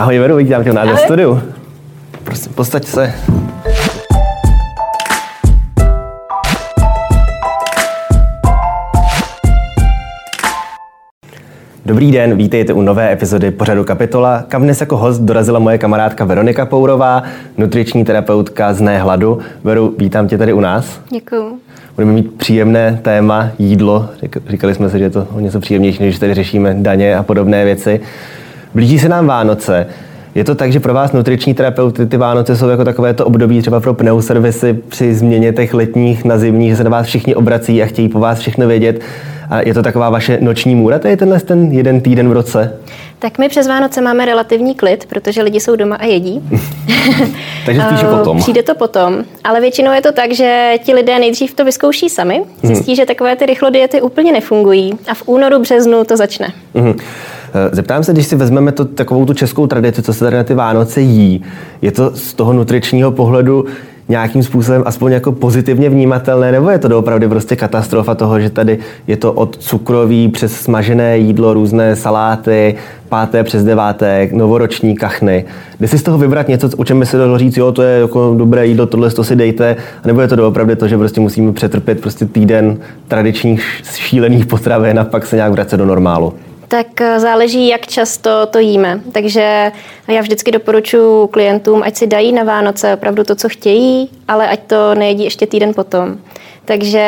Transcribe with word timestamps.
Ahoj 0.00 0.18
Veru, 0.18 0.36
vítám 0.36 0.64
tě 0.64 0.70
u 0.70 0.74
nás 0.74 0.88
ve 0.88 0.96
studiu. 0.96 1.42
Prosím, 2.24 2.52
postaď 2.52 2.84
se. 2.84 3.12
Dobrý 11.86 12.12
den, 12.12 12.36
vítejte 12.36 12.72
u 12.72 12.82
nové 12.82 13.12
epizody 13.12 13.50
pořadu 13.50 13.84
Kapitola, 13.84 14.44
kam 14.48 14.62
dnes 14.62 14.80
jako 14.80 14.96
host 14.96 15.20
dorazila 15.20 15.58
moje 15.58 15.78
kamarádka 15.78 16.24
Veronika 16.24 16.66
Pourová, 16.66 17.22
nutriční 17.58 18.04
terapeutka 18.04 18.74
z 18.74 18.80
Nehladu. 18.80 19.38
Veru, 19.64 19.94
vítám 19.98 20.28
tě 20.28 20.38
tady 20.38 20.52
u 20.52 20.60
nás. 20.60 21.00
Děkuju. 21.10 21.58
Budeme 21.94 22.12
mít 22.12 22.34
příjemné 22.34 22.98
téma 23.02 23.50
jídlo. 23.58 24.08
Říkali 24.48 24.74
jsme 24.74 24.90
si, 24.90 24.98
že 24.98 25.04
je 25.04 25.10
to 25.10 25.26
o 25.32 25.40
něco 25.40 25.60
příjemnější, 25.60 26.02
než 26.02 26.18
tady 26.18 26.34
řešíme 26.34 26.74
daně 26.78 27.16
a 27.16 27.22
podobné 27.22 27.64
věci. 27.64 28.00
Blíží 28.74 28.98
se 28.98 29.08
nám 29.08 29.26
Vánoce. 29.26 29.86
Je 30.34 30.44
to 30.44 30.54
tak, 30.54 30.72
že 30.72 30.80
pro 30.80 30.94
vás 30.94 31.12
nutriční 31.12 31.54
terapeuty 31.54 32.06
ty 32.06 32.16
Vánoce 32.16 32.56
jsou 32.56 32.68
jako 32.68 32.84
takové 32.84 33.14
to 33.14 33.26
období 33.26 33.60
třeba 33.60 33.80
pro 33.80 33.94
pneuservisy 33.94 34.78
při 34.88 35.14
změně 35.14 35.52
těch 35.52 35.74
letních 35.74 36.24
na 36.24 36.38
zimních, 36.38 36.70
že 36.70 36.76
se 36.76 36.84
na 36.84 36.90
vás 36.90 37.06
všichni 37.06 37.34
obrací 37.34 37.82
a 37.82 37.86
chtějí 37.86 38.08
po 38.08 38.20
vás 38.20 38.38
všechno 38.38 38.66
vědět. 38.66 39.00
A 39.50 39.60
je 39.60 39.74
to 39.74 39.82
taková 39.82 40.10
vaše 40.10 40.38
noční 40.40 40.74
můra, 40.74 40.98
to 40.98 41.08
je 41.08 41.16
tenhle 41.16 41.40
ten 41.40 41.72
jeden 41.72 42.00
týden 42.00 42.28
v 42.28 42.32
roce? 42.32 42.78
Tak 43.18 43.38
my 43.38 43.48
přes 43.48 43.68
Vánoce 43.68 44.00
máme 44.00 44.26
relativní 44.26 44.74
klid, 44.74 45.06
protože 45.06 45.42
lidi 45.42 45.60
jsou 45.60 45.76
doma 45.76 45.96
a 45.96 46.04
jedí. 46.04 46.42
Takže 47.66 47.82
spíše 47.82 48.06
potom. 48.16 48.38
Přijde 48.38 48.62
to 48.62 48.74
potom, 48.74 49.24
ale 49.44 49.60
většinou 49.60 49.92
je 49.92 50.02
to 50.02 50.12
tak, 50.12 50.32
že 50.32 50.74
ti 50.84 50.94
lidé 50.94 51.18
nejdřív 51.18 51.54
to 51.54 51.64
vyzkouší 51.64 52.08
sami, 52.08 52.42
zjistí, 52.62 52.90
hmm. 52.90 52.96
že 52.96 53.06
takové 53.06 53.36
ty 53.36 53.46
rychlodiety 53.46 54.02
úplně 54.02 54.32
nefungují 54.32 54.92
a 55.08 55.14
v 55.14 55.22
únoru, 55.26 55.58
březnu 55.58 56.04
to 56.04 56.16
začne. 56.16 56.48
Hmm. 56.74 56.94
Zeptám 57.72 58.04
se, 58.04 58.12
když 58.12 58.26
si 58.26 58.36
vezmeme 58.36 58.72
to, 58.72 58.84
takovou 58.84 59.26
tu 59.26 59.34
českou 59.34 59.66
tradici, 59.66 60.02
co 60.02 60.12
se 60.12 60.24
tady 60.24 60.36
na 60.36 60.44
ty 60.44 60.54
Vánoce 60.54 61.00
jí, 61.00 61.42
je 61.82 61.92
to 61.92 62.10
z 62.14 62.34
toho 62.34 62.52
nutričního 62.52 63.10
pohledu 63.10 63.64
nějakým 64.08 64.42
způsobem 64.42 64.82
aspoň 64.86 65.12
jako 65.12 65.32
pozitivně 65.32 65.90
vnímatelné, 65.90 66.52
nebo 66.52 66.70
je 66.70 66.78
to 66.78 66.88
doopravdy 66.88 67.28
prostě 67.28 67.56
katastrofa 67.56 68.14
toho, 68.14 68.40
že 68.40 68.50
tady 68.50 68.78
je 69.06 69.16
to 69.16 69.32
od 69.32 69.56
cukroví 69.56 70.28
přes 70.28 70.52
smažené 70.52 71.18
jídlo, 71.18 71.54
různé 71.54 71.96
saláty, 71.96 72.74
páté 73.08 73.44
přes 73.44 73.64
deváté, 73.64 74.28
novoroční 74.32 74.96
kachny. 74.96 75.44
Jde 75.80 75.88
si 75.88 75.98
z 75.98 76.02
toho 76.02 76.18
vybrat 76.18 76.48
něco, 76.48 76.70
o 76.76 76.84
čem 76.84 77.00
by 77.00 77.06
se 77.06 77.18
dalo 77.18 77.38
říct, 77.38 77.56
jo, 77.56 77.72
to 77.72 77.82
je 77.82 78.00
jako 78.00 78.34
dobré 78.38 78.66
jídlo, 78.66 78.86
tohle 78.86 79.10
to 79.10 79.24
si 79.24 79.36
dejte, 79.36 79.76
nebo 80.06 80.20
je 80.20 80.28
to 80.28 80.36
doopravdy 80.36 80.76
to, 80.76 80.88
že 80.88 80.98
prostě 80.98 81.20
musíme 81.20 81.52
přetrpět 81.52 82.00
prostě 82.00 82.26
týden 82.26 82.78
tradičních 83.08 83.62
šílených 83.94 84.46
potravin 84.46 84.98
a 84.98 85.04
pak 85.04 85.26
se 85.26 85.36
nějak 85.36 85.52
vracet 85.52 85.76
do 85.76 85.86
normálu? 85.86 86.34
Tak 86.70 87.00
eh, 87.00 87.20
záleží, 87.20 87.68
jak 87.68 87.86
často 87.86 88.46
to 88.46 88.58
jíme. 88.58 89.00
Takže 89.12 89.72
já 90.08 90.20
vždycky 90.20 90.52
doporučuji 90.52 91.26
klientům, 91.26 91.82
ať 91.82 91.96
si 91.96 92.06
dají 92.06 92.32
na 92.32 92.42
Vánoce 92.42 92.94
opravdu 92.94 93.24
to, 93.24 93.34
co 93.34 93.48
chtějí, 93.48 94.10
ale 94.28 94.48
ať 94.48 94.60
to 94.66 94.94
nejedí 94.94 95.24
ještě 95.24 95.46
týden 95.46 95.74
potom. 95.74 96.18
Takže 96.64 97.04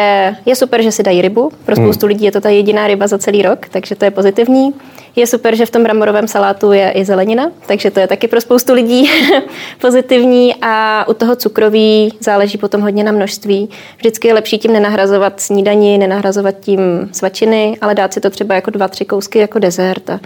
je 0.47 0.57
super, 0.57 0.83
že 0.83 0.93
si 0.93 1.03
dají 1.03 1.23
rybu. 1.23 1.53
Pro 1.65 1.77
spoustu 1.77 2.07
hmm. 2.07 2.09
lidí 2.09 2.25
je 2.25 2.33
to 2.33 2.41
ta 2.41 2.49
jediná 2.49 2.87
ryba 2.87 3.07
za 3.07 3.19
celý 3.19 3.43
rok, 3.43 3.69
takže 3.71 3.95
to 3.95 4.05
je 4.05 4.11
pozitivní. 4.11 4.75
Je 5.17 5.27
super, 5.27 5.57
že 5.57 5.67
v 5.67 5.71
tom 5.71 5.83
bramborovém 5.83 6.29
salátu 6.29 6.73
je 6.73 6.91
i 6.91 7.05
zelenina, 7.05 7.51
takže 7.67 7.91
to 7.91 8.01
je 8.01 8.07
taky 8.07 8.29
pro 8.29 8.41
spoustu 8.41 8.75
lidí 8.75 9.11
pozitivní. 9.81 10.55
A 10.63 11.05
u 11.09 11.15
toho 11.15 11.37
cukroví 11.37 12.13
záleží 12.21 12.59
potom 12.59 12.81
hodně 12.81 13.05
na 13.05 13.13
množství. 13.13 13.69
Vždycky 13.97 14.29
je 14.29 14.35
lepší 14.35 14.59
tím 14.59 14.73
nenahrazovat 14.73 15.41
snídaní, 15.41 15.99
nenahrazovat 15.99 16.55
tím 16.61 16.81
svačiny, 17.13 17.79
ale 17.81 17.95
dát 17.95 18.15
si 18.15 18.21
to 18.21 18.31
třeba 18.31 18.55
jako 18.55 18.71
dva, 18.71 18.89
tři 18.89 19.05
kousky 19.05 19.39
jako 19.39 19.59
dezert. 19.59 20.11
A 20.11 20.21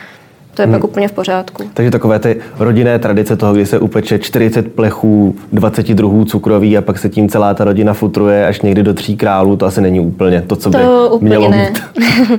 to 0.54 0.62
je 0.62 0.66
hmm. 0.66 0.74
pak 0.74 0.84
úplně 0.84 1.08
v 1.08 1.12
pořádku. 1.12 1.70
Takže 1.74 1.90
takové 1.90 2.18
ty 2.18 2.40
rodinné 2.58 2.98
tradice 2.98 3.36
toho, 3.36 3.54
kdy 3.54 3.66
se 3.66 3.78
upeče 3.78 4.18
40 4.18 4.74
plechů, 4.74 5.36
20 5.52 5.86
druhů 5.88 6.24
cukroví 6.24 6.78
a 6.78 6.82
pak 6.82 6.98
se 6.98 7.08
tím 7.08 7.28
celá 7.28 7.54
ta 7.54 7.64
rodina 7.64 7.94
futruje 7.94 8.46
až 8.46 8.60
někdy 8.60 8.82
do 8.82 8.94
tří 8.94 9.16
králů, 9.16 9.56
to 9.56 9.66
asi 9.66 9.80
není 9.80 10.00
úplně 10.00 10.42
to, 10.42 10.56
co 10.56 10.70
to 10.70 11.18
by 11.20 11.26
mělo 11.26 11.50
ne. 11.50 11.72
být. 11.72 11.82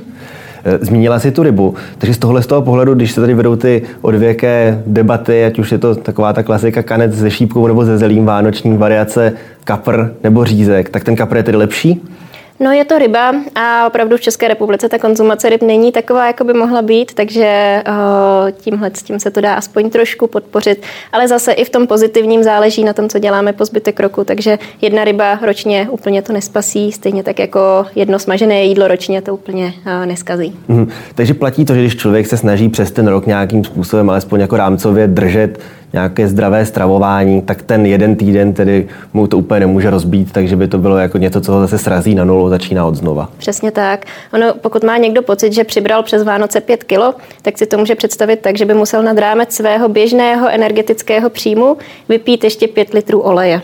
Eh, 0.68 0.78
zmínila 0.80 1.18
si 1.18 1.30
tu 1.30 1.42
rybu, 1.42 1.74
takže 1.98 2.14
z 2.14 2.18
tohle 2.18 2.42
z 2.42 2.46
toho 2.46 2.62
pohledu, 2.62 2.94
když 2.94 3.12
se 3.12 3.20
tady 3.20 3.34
vedou 3.34 3.56
ty 3.56 3.82
odvěké 4.02 4.82
debaty, 4.86 5.44
ať 5.44 5.58
už 5.58 5.72
je 5.72 5.78
to 5.78 5.94
taková 5.94 6.32
ta 6.32 6.42
klasika 6.42 6.82
kanec 6.82 7.12
ze 7.12 7.30
šípkou 7.30 7.66
nebo 7.66 7.84
ze 7.84 7.98
zelím, 7.98 8.24
vánoční 8.24 8.76
variace, 8.76 9.32
kapr 9.64 10.10
nebo 10.24 10.44
řízek, 10.44 10.88
tak 10.88 11.04
ten 11.04 11.16
kapr 11.16 11.36
je 11.36 11.42
tedy 11.42 11.58
lepší? 11.58 12.02
No 12.60 12.72
je 12.72 12.84
to 12.84 12.98
ryba 12.98 13.34
a 13.54 13.86
opravdu 13.86 14.16
v 14.16 14.20
České 14.20 14.48
republice 14.48 14.88
ta 14.88 14.98
konzumace 14.98 15.48
ryb 15.48 15.62
není 15.62 15.92
taková, 15.92 16.26
jako 16.26 16.44
by 16.44 16.52
mohla 16.52 16.82
být, 16.82 17.14
takže 17.14 17.82
uh, 17.88 18.50
tímhle 18.50 18.90
s 18.94 19.02
tím 19.02 19.20
se 19.20 19.30
to 19.30 19.40
dá 19.40 19.54
aspoň 19.54 19.90
trošku 19.90 20.26
podpořit. 20.26 20.82
Ale 21.12 21.28
zase 21.28 21.52
i 21.52 21.64
v 21.64 21.70
tom 21.70 21.86
pozitivním 21.86 22.42
záleží 22.42 22.84
na 22.84 22.92
tom, 22.92 23.08
co 23.08 23.18
děláme 23.18 23.52
po 23.52 23.64
zbytek 23.64 24.00
roku, 24.00 24.24
takže 24.24 24.58
jedna 24.80 25.04
ryba 25.04 25.38
ročně 25.42 25.88
úplně 25.90 26.22
to 26.22 26.32
nespasí, 26.32 26.92
stejně 26.92 27.22
tak 27.22 27.38
jako 27.38 27.86
jedno 27.94 28.18
smažené 28.18 28.64
jídlo 28.64 28.88
ročně 28.88 29.22
to 29.22 29.34
úplně 29.34 29.64
uh, 29.86 30.06
neskazí. 30.06 30.56
Mm, 30.68 30.90
takže 31.14 31.34
platí 31.34 31.64
to, 31.64 31.74
že 31.74 31.80
když 31.80 31.96
člověk 31.96 32.26
se 32.26 32.36
snaží 32.36 32.68
přes 32.68 32.90
ten 32.90 33.06
rok 33.06 33.26
nějakým 33.26 33.64
způsobem 33.64 34.10
alespoň 34.10 34.40
jako 34.40 34.56
rámcově 34.56 35.06
držet 35.06 35.58
nějaké 35.92 36.28
zdravé 36.28 36.66
stravování, 36.66 37.42
tak 37.42 37.62
ten 37.62 37.86
jeden 37.86 38.16
týden 38.16 38.52
tedy 38.52 38.88
mu 39.12 39.26
to 39.26 39.38
úplně 39.38 39.60
nemůže 39.60 39.90
rozbít, 39.90 40.32
takže 40.32 40.56
by 40.56 40.68
to 40.68 40.78
bylo 40.78 40.96
jako 40.96 41.18
něco, 41.18 41.40
co 41.40 41.52
ho 41.52 41.60
zase 41.60 41.78
srazí 41.78 42.14
na 42.14 42.24
nulu, 42.24 42.48
začíná 42.48 42.86
od 42.86 42.94
znova. 42.94 43.28
Přesně 43.38 43.70
tak. 43.70 44.04
Ono, 44.32 44.54
pokud 44.60 44.84
má 44.84 44.96
někdo 44.96 45.22
pocit, 45.22 45.52
že 45.52 45.64
přibral 45.64 46.02
přes 46.02 46.22
Vánoce 46.22 46.60
5 46.60 46.84
kilo, 46.84 47.14
tak 47.42 47.58
si 47.58 47.66
to 47.66 47.78
může 47.78 47.94
představit 47.94 48.40
tak, 48.40 48.58
že 48.58 48.64
by 48.64 48.74
musel 48.74 49.02
nad 49.02 49.18
rámec 49.18 49.52
svého 49.52 49.88
běžného 49.88 50.48
energetického 50.48 51.30
příjmu 51.30 51.76
vypít 52.08 52.44
ještě 52.44 52.68
5 52.68 52.94
litrů 52.94 53.20
oleje. 53.20 53.62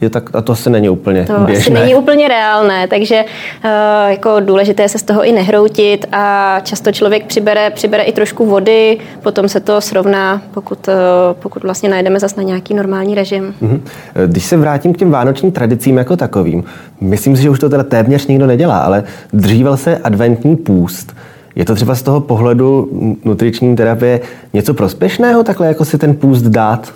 Je 0.00 0.10
tak, 0.10 0.30
a 0.34 0.42
to 0.42 0.52
asi 0.52 0.70
není 0.70 0.88
úplně 0.88 1.24
to 1.24 1.38
běžné. 1.38 1.60
asi 1.60 1.70
není 1.70 1.94
úplně 1.94 2.28
reálné, 2.28 2.88
takže 2.88 3.24
uh, 3.24 3.70
jako 4.10 4.40
důležité 4.40 4.88
se 4.88 4.98
z 4.98 5.02
toho 5.02 5.24
i 5.24 5.32
nehroutit 5.32 6.06
a 6.12 6.60
často 6.62 6.92
člověk 6.92 7.26
přibere, 7.26 7.70
přibere 7.70 8.02
i 8.02 8.12
trošku 8.12 8.46
vody, 8.46 8.98
potom 9.22 9.48
se 9.48 9.60
to 9.60 9.80
srovná, 9.80 10.42
pokud, 10.54 10.88
uh, 10.88 10.94
pokud 11.32 11.62
vlastně 11.62 11.88
najdeme 11.88 12.20
zase 12.20 12.36
na 12.36 12.42
nějaký 12.42 12.74
normální 12.74 13.14
režim. 13.14 13.54
Mm-hmm. 13.62 13.80
Když 14.26 14.44
se 14.44 14.56
vrátím 14.56 14.94
k 14.94 14.98
těm 14.98 15.10
vánočním 15.10 15.52
tradicím 15.52 15.96
jako 15.96 16.16
takovým, 16.16 16.64
myslím 17.00 17.36
si, 17.36 17.42
že 17.42 17.50
už 17.50 17.58
to 17.58 17.68
teda 17.68 17.82
téměř 17.82 18.26
nikdo 18.26 18.46
nedělá, 18.46 18.78
ale 18.78 19.04
dříval 19.32 19.76
se 19.76 19.98
adventní 19.98 20.56
půst. 20.56 21.16
Je 21.54 21.64
to 21.64 21.74
třeba 21.74 21.94
z 21.94 22.02
toho 22.02 22.20
pohledu 22.20 22.88
nutriční 23.24 23.76
terapie 23.76 24.20
něco 24.52 24.74
prospěšného, 24.74 25.44
takhle 25.44 25.66
jako 25.66 25.84
si 25.84 25.98
ten 25.98 26.14
půst 26.14 26.42
dát? 26.42 26.92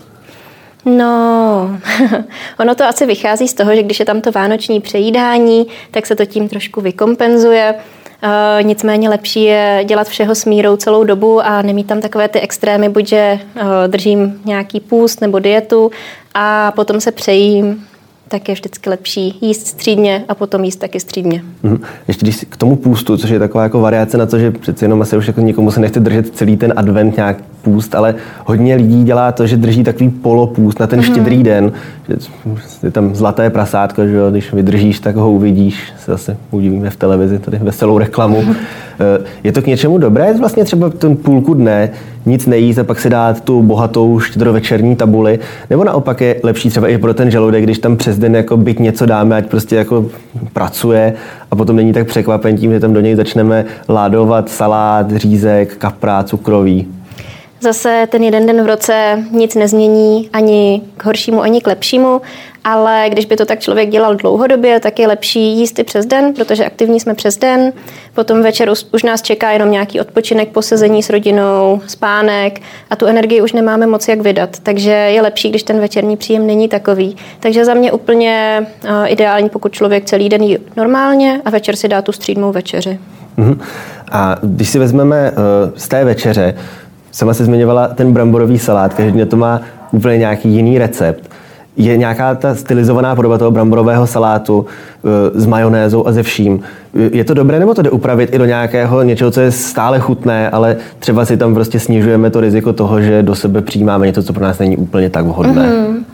No, 0.84 1.78
ono 2.60 2.74
to 2.74 2.84
asi 2.84 3.06
vychází 3.06 3.48
z 3.48 3.54
toho, 3.54 3.74
že 3.74 3.82
když 3.82 3.98
je 4.00 4.06
tam 4.06 4.20
to 4.20 4.32
vánoční 4.32 4.80
přejídání, 4.80 5.66
tak 5.90 6.06
se 6.06 6.16
to 6.16 6.24
tím 6.24 6.48
trošku 6.48 6.80
vykompenzuje. 6.80 7.74
Uh, 7.74 8.66
nicméně 8.66 9.08
lepší 9.08 9.44
je 9.44 9.82
dělat 9.84 10.08
všeho 10.08 10.34
s 10.34 10.44
mírou 10.44 10.76
celou 10.76 11.04
dobu 11.04 11.40
a 11.40 11.62
nemít 11.62 11.86
tam 11.86 12.00
takové 12.00 12.28
ty 12.28 12.40
extrémy, 12.40 12.88
buď 12.88 13.08
že 13.08 13.38
uh, 13.54 13.62
držím 13.86 14.40
nějaký 14.44 14.80
půst 14.80 15.20
nebo 15.20 15.38
dietu 15.38 15.90
a 16.34 16.72
potom 16.76 17.00
se 17.00 17.12
přejím 17.12 17.86
tak 18.30 18.48
je 18.48 18.54
vždycky 18.54 18.90
lepší 18.90 19.38
jíst 19.40 19.66
střídně 19.66 20.24
a 20.28 20.34
potom 20.34 20.64
jíst 20.64 20.76
taky 20.76 21.00
střídně. 21.00 21.42
Mm-hmm. 21.64 21.80
Ještě 22.08 22.26
když 22.26 22.44
k 22.48 22.56
tomu 22.56 22.76
půstu, 22.76 23.16
což 23.16 23.30
je 23.30 23.38
taková 23.38 23.62
jako 23.62 23.80
variace 23.80 24.18
na 24.18 24.26
to, 24.26 24.38
že 24.38 24.50
přeci 24.50 24.84
jenom 24.84 25.02
asi 25.02 25.16
už 25.16 25.26
jako 25.26 25.40
nikomu 25.40 25.70
se 25.70 25.80
nechce 25.80 26.00
držet 26.00 26.36
celý 26.36 26.56
ten 26.56 26.72
advent 26.76 27.16
nějak 27.16 27.36
půst, 27.62 27.94
ale 27.94 28.14
hodně 28.46 28.74
lidí 28.74 29.04
dělá 29.04 29.32
to, 29.32 29.46
že 29.46 29.56
drží 29.56 29.84
takový 29.84 30.08
polopůst 30.08 30.80
na 30.80 30.86
ten 30.86 31.00
mm-hmm. 31.00 31.12
štědrý 31.12 31.42
den, 31.42 31.72
že 32.08 32.16
je 32.82 32.90
tam 32.90 33.14
zlaté 33.14 33.50
prasátko, 33.50 34.06
že 34.06 34.14
jo, 34.14 34.30
když 34.30 34.52
vydržíš, 34.52 35.00
tak 35.00 35.16
ho 35.16 35.32
uvidíš, 35.32 35.92
se 36.04 36.10
zase 36.10 36.36
udivíme 36.50 36.90
v 36.90 36.96
televizi, 36.96 37.38
tady 37.38 37.58
veselou 37.58 37.98
reklamu. 37.98 38.42
Mm-hmm. 38.42 38.56
Je 39.44 39.52
to 39.52 39.62
k 39.62 39.66
něčemu 39.66 39.98
dobré, 39.98 40.34
vlastně 40.34 40.64
třeba 40.64 40.90
ten 40.90 41.16
půlku 41.16 41.54
dne 41.54 41.90
nic 42.26 42.46
nejíst 42.46 42.78
a 42.78 42.84
pak 42.84 43.00
si 43.00 43.10
dát 43.10 43.40
tu 43.40 43.62
bohatou 43.62 44.20
štědrovečerní 44.20 44.96
tabuli, 44.96 45.38
nebo 45.70 45.84
naopak 45.84 46.20
je 46.20 46.40
lepší 46.42 46.70
třeba 46.70 46.88
i 46.88 46.98
pro 46.98 47.14
ten 47.14 47.30
žaludek, 47.30 47.62
když 47.62 47.78
tam 47.78 47.96
přes 47.96 48.18
den 48.18 48.36
jako 48.36 48.56
byt 48.56 48.80
něco 48.80 49.06
dáme, 49.06 49.36
ať 49.36 49.46
prostě 49.46 49.76
jako 49.76 50.06
pracuje 50.52 51.14
a 51.50 51.56
potom 51.56 51.76
není 51.76 51.92
tak 51.92 52.06
překvapen 52.06 52.56
tím, 52.56 52.72
že 52.72 52.80
tam 52.80 52.92
do 52.92 53.00
něj 53.00 53.14
začneme 53.14 53.64
ládovat 53.88 54.48
salát, 54.48 55.12
řízek, 55.12 55.76
kapra, 55.76 56.22
cukroví. 56.22 56.86
Zase 57.60 58.06
ten 58.10 58.22
jeden 58.22 58.46
den 58.46 58.62
v 58.62 58.66
roce 58.66 59.24
nic 59.30 59.54
nezmění 59.54 60.30
ani 60.32 60.82
k 60.96 61.04
horšímu, 61.04 61.42
ani 61.42 61.60
k 61.60 61.66
lepšímu, 61.66 62.20
ale 62.64 63.04
když 63.08 63.26
by 63.26 63.36
to 63.36 63.44
tak 63.44 63.60
člověk 63.60 63.88
dělal 63.88 64.14
dlouhodobě, 64.14 64.80
tak 64.80 64.98
je 64.98 65.08
lepší 65.08 65.58
jíst 65.58 65.78
i 65.78 65.84
přes 65.84 66.06
den, 66.06 66.34
protože 66.34 66.64
aktivní 66.64 67.00
jsme 67.00 67.14
přes 67.14 67.36
den. 67.36 67.72
Potom 68.14 68.42
večer 68.42 68.70
už 68.92 69.02
nás 69.02 69.22
čeká 69.22 69.50
jenom 69.50 69.70
nějaký 69.70 70.00
odpočinek, 70.00 70.48
posezení 70.48 71.02
s 71.02 71.10
rodinou, 71.10 71.80
spánek 71.86 72.60
a 72.90 72.96
tu 72.96 73.06
energii 73.06 73.42
už 73.42 73.52
nemáme 73.52 73.86
moc 73.86 74.08
jak 74.08 74.20
vydat. 74.20 74.50
Takže 74.62 74.90
je 74.90 75.22
lepší, 75.22 75.50
když 75.50 75.62
ten 75.62 75.80
večerní 75.80 76.16
příjem 76.16 76.46
není 76.46 76.68
takový. 76.68 77.16
Takže 77.40 77.64
za 77.64 77.74
mě 77.74 77.92
úplně 77.92 78.66
ideální, 79.06 79.48
pokud 79.48 79.72
člověk 79.72 80.04
celý 80.04 80.28
den 80.28 80.42
jí 80.42 80.58
normálně 80.76 81.40
a 81.44 81.50
večer 81.50 81.76
si 81.76 81.88
dá 81.88 82.02
tu 82.02 82.12
střídmou 82.12 82.52
večeři. 82.52 82.98
Uh-huh. 83.38 83.58
A 84.12 84.36
když 84.42 84.68
si 84.68 84.78
vezmeme 84.78 85.30
uh, 85.30 85.36
z 85.76 85.88
té 85.88 86.04
večeře, 86.04 86.54
Sama 87.12 87.34
se 87.34 87.44
zmiňovala 87.44 87.88
ten 87.88 88.12
bramborový 88.12 88.58
salát, 88.58 88.94
každý 88.94 89.24
to 89.24 89.36
má 89.36 89.60
úplně 89.92 90.18
nějaký 90.18 90.48
jiný 90.48 90.78
recept. 90.78 91.30
Je 91.76 91.96
nějaká 91.96 92.34
ta 92.34 92.54
stylizovaná 92.54 93.14
podoba 93.14 93.38
toho 93.38 93.50
bramborového 93.50 94.06
salátu 94.06 94.66
e, 95.36 95.40
s 95.40 95.46
majonézou 95.46 96.06
a 96.06 96.12
ze 96.12 96.22
vším. 96.22 96.62
Je 97.12 97.24
to 97.24 97.34
dobré, 97.34 97.58
nebo 97.58 97.74
to 97.74 97.82
jde 97.82 97.90
upravit 97.90 98.34
i 98.34 98.38
do 98.38 98.44
nějakého 98.44 99.02
něčeho, 99.02 99.30
co 99.30 99.40
je 99.40 99.50
stále 99.50 99.98
chutné, 99.98 100.50
ale 100.50 100.76
třeba 100.98 101.24
si 101.24 101.36
tam 101.36 101.54
prostě 101.54 101.80
snižujeme 101.80 102.30
to 102.30 102.40
riziko 102.40 102.72
toho, 102.72 103.00
že 103.00 103.22
do 103.22 103.34
sebe 103.34 103.62
přijímáme 103.62 104.06
něco, 104.06 104.22
co 104.22 104.32
pro 104.32 104.44
nás 104.44 104.58
není 104.58 104.76
úplně 104.76 105.10
tak 105.10 105.24
vhodné? 105.24 105.68
Mm-hmm. 105.68 106.04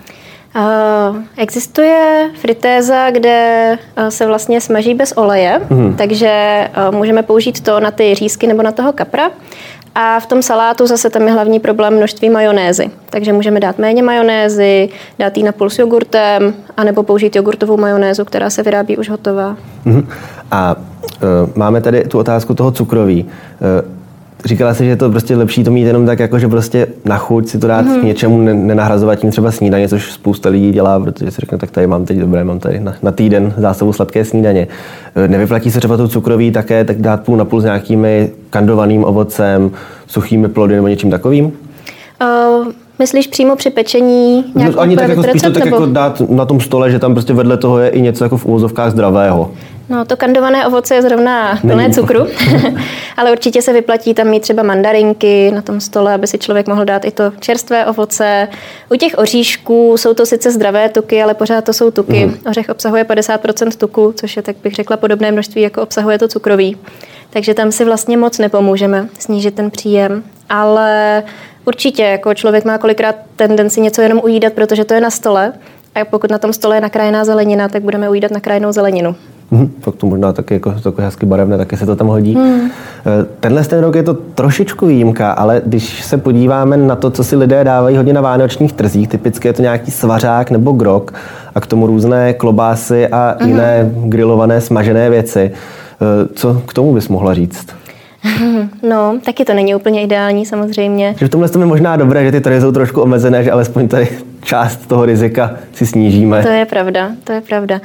Uh, 0.57 1.17
existuje 1.37 2.31
fritéza, 2.41 3.11
kde 3.11 3.71
uh, 3.99 4.09
se 4.09 4.27
vlastně 4.27 4.61
smaží 4.61 4.95
bez 4.95 5.13
oleje, 5.13 5.61
mm. 5.71 5.95
takže 5.97 6.65
uh, 6.89 6.95
můžeme 6.95 7.23
použít 7.23 7.61
to 7.61 7.81
na 7.81 7.91
ty 7.91 8.15
řízky 8.15 8.47
nebo 8.47 8.63
na 8.63 8.73
toho 8.73 8.93
kapra. 8.93 9.31
A 9.99 10.21
v 10.21 10.27
tom 10.27 10.43
salátu 10.43 10.87
zase 10.87 11.11
tam 11.11 11.23
je 11.23 11.33
hlavní 11.33 11.61
problém 11.61 11.97
množství 11.97 12.31
majonézy. 12.31 12.91
Takže 13.11 13.33
můžeme 13.33 13.61
dát 13.61 13.79
méně 13.79 14.03
majonézy, 14.03 14.89
dát 15.19 15.37
ji 15.37 15.43
na 15.43 15.53
půl 15.53 15.71
s 15.71 15.79
jogurtem, 15.79 16.55
anebo 16.77 17.03
použít 17.03 17.37
jogurtovou 17.37 17.77
majonézu, 17.77 18.25
která 18.25 18.51
se 18.51 18.63
vyrábí 18.63 18.97
už 18.97 19.09
hotová. 19.09 19.57
Mm. 19.85 20.09
A 20.51 20.77
uh, 20.77 21.29
máme 21.55 21.81
tady 21.81 22.05
tu 22.05 22.19
otázku 22.19 22.55
toho 22.55 22.71
cukroví. 22.71 23.25
Uh, 23.25 23.96
říkala 24.47 24.75
si, 24.75 24.85
že 24.85 24.91
je 24.91 24.97
to 24.97 25.11
prostě 25.11 25.37
lepší 25.37 25.65
to 25.65 25.71
mít 25.71 25.85
jenom 25.85 26.07
tak, 26.07 26.19
jako 26.19 26.39
že 26.39 26.49
prostě 26.49 26.87
na 27.05 27.19
chuť 27.19 27.49
si 27.49 27.59
to 27.59 27.67
dát 27.67 27.87
mm-hmm. 27.87 28.05
něčemu, 28.05 28.43
nenahrazovat 28.43 29.19
tím 29.19 29.31
třeba 29.31 29.51
snídaně, 29.51 29.89
což 29.89 30.13
spousta 30.13 30.49
lidí 30.49 30.73
dělá, 30.73 31.01
protože 31.01 31.31
si 31.31 31.41
řekne, 31.41 31.59
tak 31.59 31.71
tady 31.71 31.87
mám 31.87 32.05
teď 32.05 32.19
dobré, 32.19 32.45
mám 32.45 32.59
tady 32.59 32.81
na, 32.81 32.95
na 33.03 33.13
týden 33.13 33.55
zásobu 33.57 33.93
sladké 33.93 34.25
snídaně. 34.25 34.69
E, 35.15 35.29
nevyplatí 35.29 35.71
se 35.71 35.79
třeba 35.79 35.97
to 35.97 36.09
cukroví 36.09 36.51
také 36.51 36.85
tak 36.85 37.01
dát 37.01 37.25
půl 37.25 37.37
na 37.37 37.45
půl 37.45 37.61
s 37.61 37.65
nějakými 37.65 38.31
kandovaným 38.51 39.05
ovocem, 39.05 39.71
suchými 40.07 40.49
plody 40.49 40.75
nebo 40.75 40.89
něčím 40.89 41.11
takovým? 41.11 41.45
Uh... 41.45 42.73
Myslíš 42.99 43.27
přímo 43.27 43.57
při 43.57 43.71
pečení 43.71 44.45
no, 44.55 44.81
Ani 44.81 44.97
tak 44.97 45.09
jako 45.09 45.23
spíš 45.23 45.43
to 45.43 45.51
tak 45.51 45.65
nebo... 45.65 45.77
jako 45.77 45.87
dát 45.87 46.23
na 46.31 46.45
tom 46.45 46.61
stole, 46.61 46.91
že 46.91 46.99
tam 46.99 47.15
prostě 47.15 47.33
vedle 47.33 47.57
toho 47.57 47.79
je 47.79 47.89
i 47.89 48.01
něco 48.01 48.25
jako 48.25 48.37
v 48.37 48.47
úvozovkách 48.47 48.91
zdravého. 48.91 49.51
No, 49.89 50.05
to 50.05 50.17
kandované 50.17 50.67
ovoce 50.67 50.95
je 50.95 51.03
zrovna 51.03 51.59
plné 51.61 51.91
cukru, 51.91 52.27
ale 53.17 53.33
určitě 53.33 53.63
se 53.63 53.73
vyplatí 53.73 54.15
tam 54.15 54.29
mít 54.29 54.41
třeba 54.41 54.63
mandarinky 54.63 55.51
na 55.55 55.63
tom 55.63 55.81
stole, 55.81 56.15
aby 56.15 56.27
si 56.27 56.39
člověk 56.39 56.69
mohl 56.69 56.85
dát 56.85 57.05
i 57.05 57.11
to 57.11 57.33
čerstvé 57.41 57.87
ovoce. 57.87 58.49
U 58.91 58.97
těch 58.97 59.19
oříšků 59.19 59.97
jsou 59.97 60.15
to 60.15 60.27
sice 60.27 60.51
zdravé 60.51 60.89
tuky, 60.89 61.23
ale 61.23 61.35
pořád 61.35 61.65
to 61.65 61.73
jsou 61.73 61.91
tuky. 61.91 62.27
Mm. 62.27 62.37
Ořech 62.51 62.69
obsahuje 62.69 63.05
50% 63.05 63.71
tuku, 63.77 64.13
což 64.17 64.37
je, 64.37 64.43
tak 64.43 64.57
bych 64.63 64.75
řekla, 64.75 64.97
podobné 64.97 65.33
množství, 65.33 65.63
jako 65.63 65.83
obsahuje 65.83 66.19
to 66.19 66.29
cukroví. 66.29 66.77
Takže 67.31 67.55
tam 67.55 67.73
si 67.73 67.85
vlastně 67.85 68.17
moc 68.17 68.39
nepomůžeme 68.39 69.09
snížit 69.19 69.55
ten 69.55 69.71
příjem. 69.71 70.25
Ale 70.49 71.23
určitě, 71.65 72.03
jako 72.03 72.35
člověk 72.35 72.65
má 72.65 72.79
kolikrát 72.79 73.17
tendenci 73.37 73.81
něco 73.81 74.03
jenom 74.03 74.21
ujídat, 74.25 74.53
protože 74.53 74.85
to 74.85 74.95
je 74.95 75.01
na 75.01 75.11
stole. 75.11 75.53
A 75.95 76.05
pokud 76.05 76.31
na 76.31 76.39
tom 76.39 76.53
stole 76.53 76.77
je 76.77 76.81
nakrájená 76.81 77.25
zelenina, 77.25 77.69
tak 77.69 77.83
budeme 77.83 78.11
ujídat 78.11 78.31
nakrájenou 78.31 78.73
zeleninu. 78.73 79.17
Hmm, 79.53 79.69
tak 79.81 79.95
to 79.95 80.07
možná 80.07 80.33
taky 80.33 80.55
jako, 80.55 80.75
jako 80.85 81.03
hezky 81.03 81.27
barevné, 81.27 81.59
taky 81.59 81.77
se 81.77 81.87
to 81.87 81.97
tam 81.97 82.07
hodí. 82.07 82.35
Hmm. 82.35 82.71
Tenhle 83.41 83.65
ten 83.65 83.81
rok 83.81 83.95
je 83.95 84.03
to 84.03 84.15
trošičku 84.15 84.87
výjimka, 84.87 85.33
ale 85.33 85.63
když 85.67 86.05
se 86.05 86.19
podíváme 86.19 86.77
na 86.77 86.97
to, 86.97 87.11
co 87.11 87.25
si 87.25 87.37
lidé 87.37 87.65
dávají 87.65 87.97
hodně 87.97 88.13
na 88.13 88.21
vánočních 88.21 88.73
trzích, 88.73 89.09
typicky 89.09 89.49
je 89.49 89.53
to 89.53 89.63
nějaký 89.63 89.91
svařák 89.91 90.51
nebo 90.51 90.73
grok 90.73 91.15
a 91.55 91.61
k 91.61 91.67
tomu 91.67 91.87
různé 91.87 92.35
klobásy 92.35 93.09
a 93.09 93.37
hmm. 93.41 93.49
jiné 93.49 93.91
grilované, 94.05 94.61
smažené 94.61 95.11
věci. 95.11 95.51
Eh, 96.01 96.29
co 96.35 96.63
k 96.67 96.75
tomu 96.75 96.95
bys 96.95 97.09
mohla 97.09 97.35
říct? 97.35 97.67
No, 98.89 99.19
taky 99.25 99.45
to 99.45 99.55
není 99.55 99.75
úplně 99.75 100.03
ideální 100.03 100.47
samozřejmě. 100.47 101.15
Že 101.19 101.27
v 101.27 101.29
tomhle 101.29 101.49
je 101.59 101.67
možná 101.67 101.97
dobré, 101.97 102.25
že 102.25 102.33
ty 102.33 102.41
trhy 102.41 102.61
jsou 102.61 102.73
trošku 102.73 103.01
omezené, 103.01 103.45
že 103.45 103.51
alespoň 103.51 103.89
tady 103.89 104.09
část 104.43 104.77
toho 104.77 105.05
rizika 105.05 105.51
si 105.73 105.87
snížíme. 105.87 106.43
To 106.43 106.49
je 106.49 106.65
pravda, 106.65 107.11
to 107.25 107.33
je 107.33 107.41
pravda. 107.41 107.81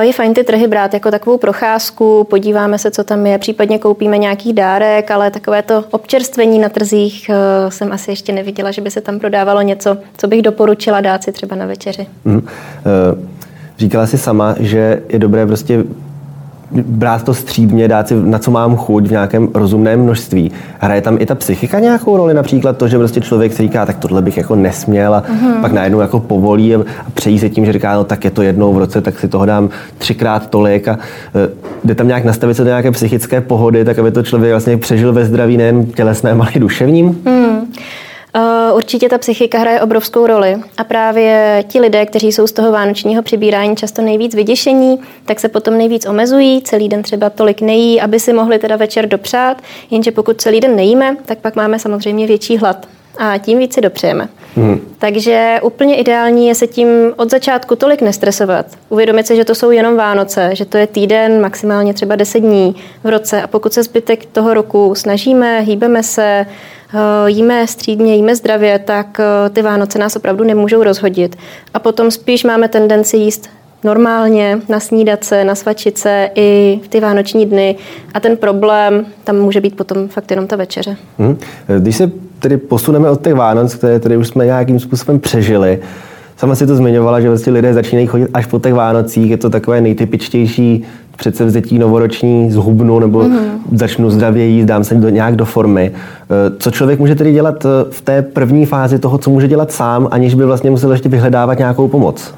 Je 0.00 0.12
fajn 0.12 0.34
ty 0.34 0.44
trhy 0.44 0.68
brát 0.68 0.94
jako 0.94 1.10
takovou 1.10 1.38
procházku, 1.38 2.26
podíváme 2.30 2.78
se, 2.78 2.90
co 2.90 3.04
tam 3.04 3.26
je, 3.26 3.38
případně 3.38 3.78
koupíme 3.78 4.18
nějaký 4.18 4.52
dárek, 4.52 5.10
ale 5.10 5.30
takové 5.30 5.62
to 5.62 5.84
občerstvení 5.90 6.58
na 6.58 6.68
trzích 6.68 7.30
eh, 7.30 7.70
jsem 7.70 7.92
asi 7.92 8.10
ještě 8.10 8.32
neviděla, 8.32 8.70
že 8.70 8.80
by 8.80 8.90
se 8.90 9.00
tam 9.00 9.18
prodávalo 9.18 9.62
něco, 9.62 9.96
co 10.16 10.28
bych 10.28 10.42
doporučila 10.42 11.00
dát 11.00 11.22
si 11.24 11.32
třeba 11.32 11.56
na 11.56 11.66
večeři. 11.66 12.06
Mm. 12.24 12.46
Říkala 13.78 14.06
jsi 14.06 14.18
sama, 14.18 14.54
že 14.60 15.02
je 15.08 15.18
dobré 15.18 15.46
prostě 15.46 15.84
brát 16.82 17.22
to 17.22 17.34
střídmě, 17.34 17.88
dát 17.88 18.08
si 18.08 18.14
na 18.14 18.38
co 18.38 18.50
mám 18.50 18.76
chuť 18.76 19.06
v 19.06 19.10
nějakém 19.10 19.48
rozumném 19.54 20.02
množství. 20.02 20.52
Hraje 20.78 21.00
tam 21.00 21.16
i 21.20 21.26
ta 21.26 21.34
psychika 21.34 21.78
nějakou 21.78 22.16
roli, 22.16 22.34
například 22.34 22.76
to, 22.76 22.88
že 22.88 22.98
prostě 22.98 23.20
člověk 23.20 23.52
si 23.52 23.62
říká, 23.62 23.86
tak 23.86 23.98
tohle 23.98 24.22
bych 24.22 24.36
jako 24.36 24.54
nesměl 24.54 25.14
a 25.14 25.22
uh-huh. 25.22 25.60
pak 25.60 25.72
najednou 25.72 26.00
jako 26.00 26.20
povolí 26.20 26.74
a, 26.74 26.84
přejí 27.14 27.38
se 27.38 27.48
tím, 27.48 27.64
že 27.66 27.72
říká, 27.72 27.94
no 27.94 28.04
tak 28.04 28.24
je 28.24 28.30
to 28.30 28.42
jednou 28.42 28.72
v 28.72 28.78
roce, 28.78 29.00
tak 29.00 29.20
si 29.20 29.28
toho 29.28 29.46
dám 29.46 29.68
třikrát 29.98 30.50
tolik 30.50 30.88
a 30.88 30.92
e, 30.92 30.98
jde 31.84 31.94
tam 31.94 32.06
nějak 32.06 32.24
nastavit 32.24 32.56
se 32.56 32.64
do 32.64 32.68
nějaké 32.68 32.90
psychické 32.90 33.40
pohody, 33.40 33.84
tak 33.84 33.98
aby 33.98 34.10
to 34.10 34.22
člověk 34.22 34.52
vlastně 34.52 34.76
přežil 34.76 35.12
ve 35.12 35.24
zdraví 35.24 35.56
nejen 35.56 35.86
tělesném, 35.86 36.40
ale 36.40 36.50
i 36.54 36.60
duševním. 36.60 37.22
Hmm. 37.26 37.58
Eh, 38.36 38.72
určitě 38.72 39.08
ta 39.08 39.18
psychika 39.18 39.58
hraje 39.58 39.80
obrovskou 39.80 40.26
roli 40.26 40.56
a 40.76 40.84
právě 40.84 41.64
ti 41.68 41.80
lidé, 41.80 42.06
kteří 42.06 42.32
jsou 42.32 42.46
z 42.46 42.52
toho 42.52 42.72
vánočního 42.72 43.22
přibírání 43.22 43.76
často 43.76 44.02
nejvíc 44.02 44.34
vyděšení, 44.34 44.98
tak 45.24 45.40
se 45.40 45.48
potom 45.48 45.78
nejvíc 45.78 46.06
omezují, 46.06 46.62
celý 46.62 46.88
den 46.88 47.02
třeba 47.02 47.30
tolik 47.30 47.60
nejí, 47.60 48.00
aby 48.00 48.20
si 48.20 48.32
mohli 48.32 48.58
teda 48.58 48.76
večer 48.76 49.08
dopřát, 49.08 49.62
jenže 49.90 50.10
pokud 50.10 50.40
celý 50.40 50.60
den 50.60 50.76
nejíme, 50.76 51.16
tak 51.26 51.38
pak 51.38 51.56
máme 51.56 51.78
samozřejmě 51.78 52.26
větší 52.26 52.58
hlad 52.58 52.88
a 53.18 53.38
tím 53.38 53.58
víc 53.58 53.74
si 53.74 53.80
dopřejeme. 53.80 54.28
Hmm. 54.56 54.80
Takže 54.98 55.60
úplně 55.62 55.96
ideální 55.96 56.48
je 56.48 56.54
se 56.54 56.66
tím 56.66 56.88
od 57.16 57.30
začátku 57.30 57.76
tolik 57.76 58.02
nestresovat. 58.02 58.66
Uvědomit 58.88 59.26
si, 59.26 59.36
že 59.36 59.44
to 59.44 59.54
jsou 59.54 59.70
jenom 59.70 59.96
Vánoce, 59.96 60.50
že 60.52 60.64
to 60.64 60.78
je 60.78 60.86
týden, 60.86 61.40
maximálně 61.40 61.94
třeba 61.94 62.16
10 62.16 62.38
dní 62.38 62.76
v 63.04 63.08
roce 63.08 63.42
a 63.42 63.46
pokud 63.46 63.72
se 63.72 63.82
zbytek 63.82 64.26
toho 64.26 64.54
roku 64.54 64.94
snažíme, 64.94 65.60
hýbeme 65.60 66.02
se, 66.02 66.46
jíme 67.26 67.66
střídně, 67.66 68.14
jíme 68.14 68.36
zdravě, 68.36 68.78
tak 68.78 69.20
eh, 69.20 69.50
ty 69.50 69.62
Vánoce 69.62 69.98
nás 69.98 70.16
opravdu 70.16 70.44
nemůžou 70.44 70.82
rozhodit. 70.82 71.36
A 71.74 71.78
potom 71.78 72.10
spíš 72.10 72.44
máme 72.44 72.68
tendenci 72.68 73.16
jíst 73.16 73.50
normálně, 73.84 74.58
na 74.68 74.80
snídace, 74.80 75.44
na 75.44 75.54
svačice 75.54 76.30
i 76.34 76.80
v 76.84 76.88
ty 76.88 77.00
vánoční 77.00 77.46
dny. 77.46 77.76
A 78.14 78.20
ten 78.20 78.36
problém 78.36 79.06
tam 79.24 79.36
může 79.36 79.60
být 79.60 79.76
potom 79.76 80.08
fakt 80.08 80.30
jenom 80.30 80.46
ta 80.46 80.56
večeře. 80.56 80.96
Hmm. 81.18 81.38
Když 81.78 81.96
se 81.96 82.10
tedy 82.38 82.56
posuneme 82.56 83.10
od 83.10 83.24
těch 83.24 83.34
Vánoc, 83.34 83.74
které 83.74 84.00
tedy 84.00 84.16
už 84.16 84.28
jsme 84.28 84.46
nějakým 84.46 84.80
způsobem 84.80 85.20
přežili, 85.20 85.80
Sama 86.36 86.54
si 86.54 86.66
to 86.66 86.76
zmiňovala, 86.76 87.20
že 87.20 87.28
vlastně 87.28 87.52
lidé 87.52 87.74
začínají 87.74 88.06
chodit 88.06 88.28
až 88.34 88.46
po 88.46 88.58
těch 88.58 88.74
Vánocích, 88.74 89.30
je 89.30 89.36
to 89.36 89.50
takové 89.50 89.80
nejtypičtější 89.80 90.84
předsevzetí 91.16 91.78
novoroční 91.78 92.50
zhubnu 92.50 92.98
nebo 92.98 93.20
mm-hmm. 93.20 93.58
začnu 93.72 94.10
zdravě 94.10 94.46
jíst, 94.46 94.66
dám 94.66 94.84
se 94.84 94.94
do, 94.94 95.08
nějak 95.08 95.36
do 95.36 95.44
formy. 95.44 95.92
Eh, 95.94 96.56
co 96.58 96.70
člověk 96.70 96.98
může 96.98 97.14
tedy 97.14 97.32
dělat 97.32 97.64
eh, 97.64 97.68
v 97.90 98.00
té 98.00 98.22
první 98.22 98.66
fázi 98.66 98.98
toho, 98.98 99.18
co 99.18 99.30
může 99.30 99.48
dělat 99.48 99.72
sám, 99.72 100.08
aniž 100.10 100.34
by 100.34 100.44
vlastně 100.44 100.70
musel 100.70 100.92
ještě 100.92 101.08
vyhledávat 101.08 101.58
nějakou 101.58 101.88
pomoc? 101.88 102.34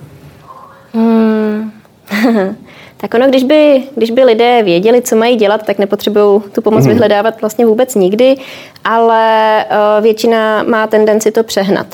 Hmm. 0.94 1.70
tak 2.96 3.14
ono, 3.14 3.26
když 3.28 3.44
by, 3.44 3.82
když 3.96 4.10
by 4.10 4.24
lidé 4.24 4.62
věděli, 4.64 5.02
co 5.02 5.16
mají 5.16 5.36
dělat, 5.36 5.66
tak 5.66 5.78
nepotřebují 5.78 6.40
tu 6.52 6.62
pomoc 6.62 6.84
mm-hmm. 6.84 6.88
vyhledávat 6.88 7.40
vlastně 7.40 7.66
vůbec 7.66 7.94
nikdy, 7.94 8.36
ale 8.84 9.64
uh, 9.70 10.02
většina 10.02 10.62
má 10.62 10.86
tendenci 10.86 11.30
to 11.30 11.42
přehnat. 11.42 11.86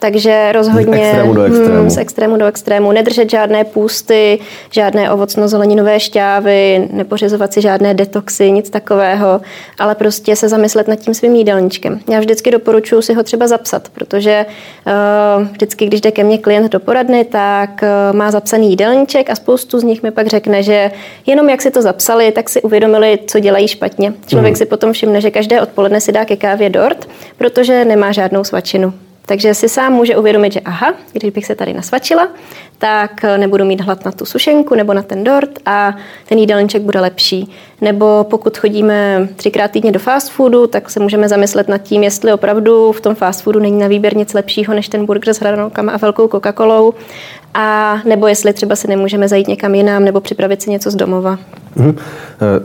Takže 0.00 0.52
rozhodně 0.52 0.96
z 0.96 1.00
extrému 1.00 1.34
do 1.34 1.42
extrému. 1.42 1.80
Hmm, 1.80 1.90
z 1.90 1.98
extrému 1.98 2.36
do 2.36 2.46
extrému. 2.46 2.92
Nedržet 2.92 3.30
žádné 3.30 3.64
půsty, 3.64 4.38
žádné 4.70 5.10
ovocno-zeleninové 5.10 6.00
šťávy, 6.00 6.88
nepořizovat 6.92 7.52
si 7.52 7.60
žádné 7.60 7.94
detoxy, 7.94 8.50
nic 8.50 8.70
takového, 8.70 9.40
ale 9.78 9.94
prostě 9.94 10.36
se 10.36 10.48
zamyslet 10.48 10.88
nad 10.88 10.96
tím 10.96 11.14
svým 11.14 11.34
jídelníčkem. 11.34 12.00
Já 12.10 12.20
vždycky 12.20 12.50
doporučuji 12.50 13.02
si 13.02 13.14
ho 13.14 13.22
třeba 13.22 13.46
zapsat, 13.46 13.88
protože 13.88 14.46
uh, 14.86 15.46
vždycky, 15.46 15.86
když 15.86 16.00
jde 16.00 16.10
ke 16.10 16.24
mně 16.24 16.38
klient 16.38 16.72
do 16.72 16.80
poradny, 16.80 17.24
tak 17.24 17.70
uh, 17.82 18.16
má 18.16 18.30
zapsaný 18.30 18.70
jídelníček 18.70 19.30
a 19.30 19.34
spoustu 19.34 19.80
z 19.80 19.82
nich 19.82 20.02
mi 20.02 20.10
pak 20.10 20.26
řekne, 20.26 20.62
že 20.62 20.90
jenom 21.26 21.50
jak 21.50 21.62
si 21.62 21.70
to 21.70 21.82
zapsali, 21.82 22.32
tak 22.32 22.48
si 22.48 22.62
uvědomili, 22.62 23.18
co 23.26 23.40
dělají 23.40 23.68
špatně. 23.68 24.12
Člověk 24.26 24.52
mm. 24.52 24.56
si 24.56 24.66
potom 24.66 24.92
všimne, 24.92 25.20
že 25.20 25.30
každé 25.30 25.60
odpoledne 25.60 26.00
si 26.00 26.12
dá 26.12 26.24
ke 26.24 26.36
kávě 26.36 26.70
dort, 26.70 27.08
protože 27.38 27.84
nemá 27.84 28.12
žádnou 28.12 28.44
svačinu. 28.44 28.92
Takže 29.30 29.54
si 29.54 29.68
sám 29.68 29.92
může 29.92 30.16
uvědomit, 30.16 30.52
že 30.52 30.60
aha, 30.60 30.94
když 31.12 31.30
bych 31.30 31.46
se 31.46 31.54
tady 31.54 31.72
nasvačila, 31.72 32.28
tak 32.78 33.22
nebudu 33.36 33.64
mít 33.64 33.80
hlad 33.80 34.04
na 34.04 34.12
tu 34.12 34.24
sušenku 34.24 34.74
nebo 34.74 34.94
na 34.94 35.02
ten 35.02 35.24
dort 35.24 35.50
a 35.66 35.96
ten 36.28 36.38
jídelníček 36.38 36.82
bude 36.82 37.00
lepší. 37.00 37.52
Nebo 37.80 38.26
pokud 38.30 38.58
chodíme 38.58 39.28
třikrát 39.36 39.70
týdně 39.70 39.92
do 39.92 39.98
fast 39.98 40.30
foodu, 40.30 40.66
tak 40.66 40.90
se 40.90 41.00
můžeme 41.00 41.28
zamyslet 41.28 41.68
nad 41.68 41.78
tím, 41.78 42.02
jestli 42.02 42.32
opravdu 42.32 42.92
v 42.92 43.00
tom 43.00 43.14
fast 43.14 43.42
foodu 43.42 43.60
není 43.60 43.78
na 43.78 43.86
výběr 43.86 44.16
nic 44.16 44.34
lepšího 44.34 44.74
než 44.74 44.88
ten 44.88 45.06
burger 45.06 45.34
s 45.34 45.40
hranolkama 45.40 45.92
a 45.92 45.96
velkou 45.96 46.26
Coca-Colou, 46.26 46.92
a 47.54 47.96
nebo 48.04 48.26
jestli 48.26 48.52
třeba 48.52 48.76
se 48.76 48.88
nemůžeme 48.88 49.28
zajít 49.28 49.48
někam 49.48 49.74
jinam 49.74 50.04
nebo 50.04 50.20
připravit 50.20 50.62
si 50.62 50.70
něco 50.70 50.90
z 50.90 50.94
domova. 50.94 51.38
Mhm. 51.76 51.96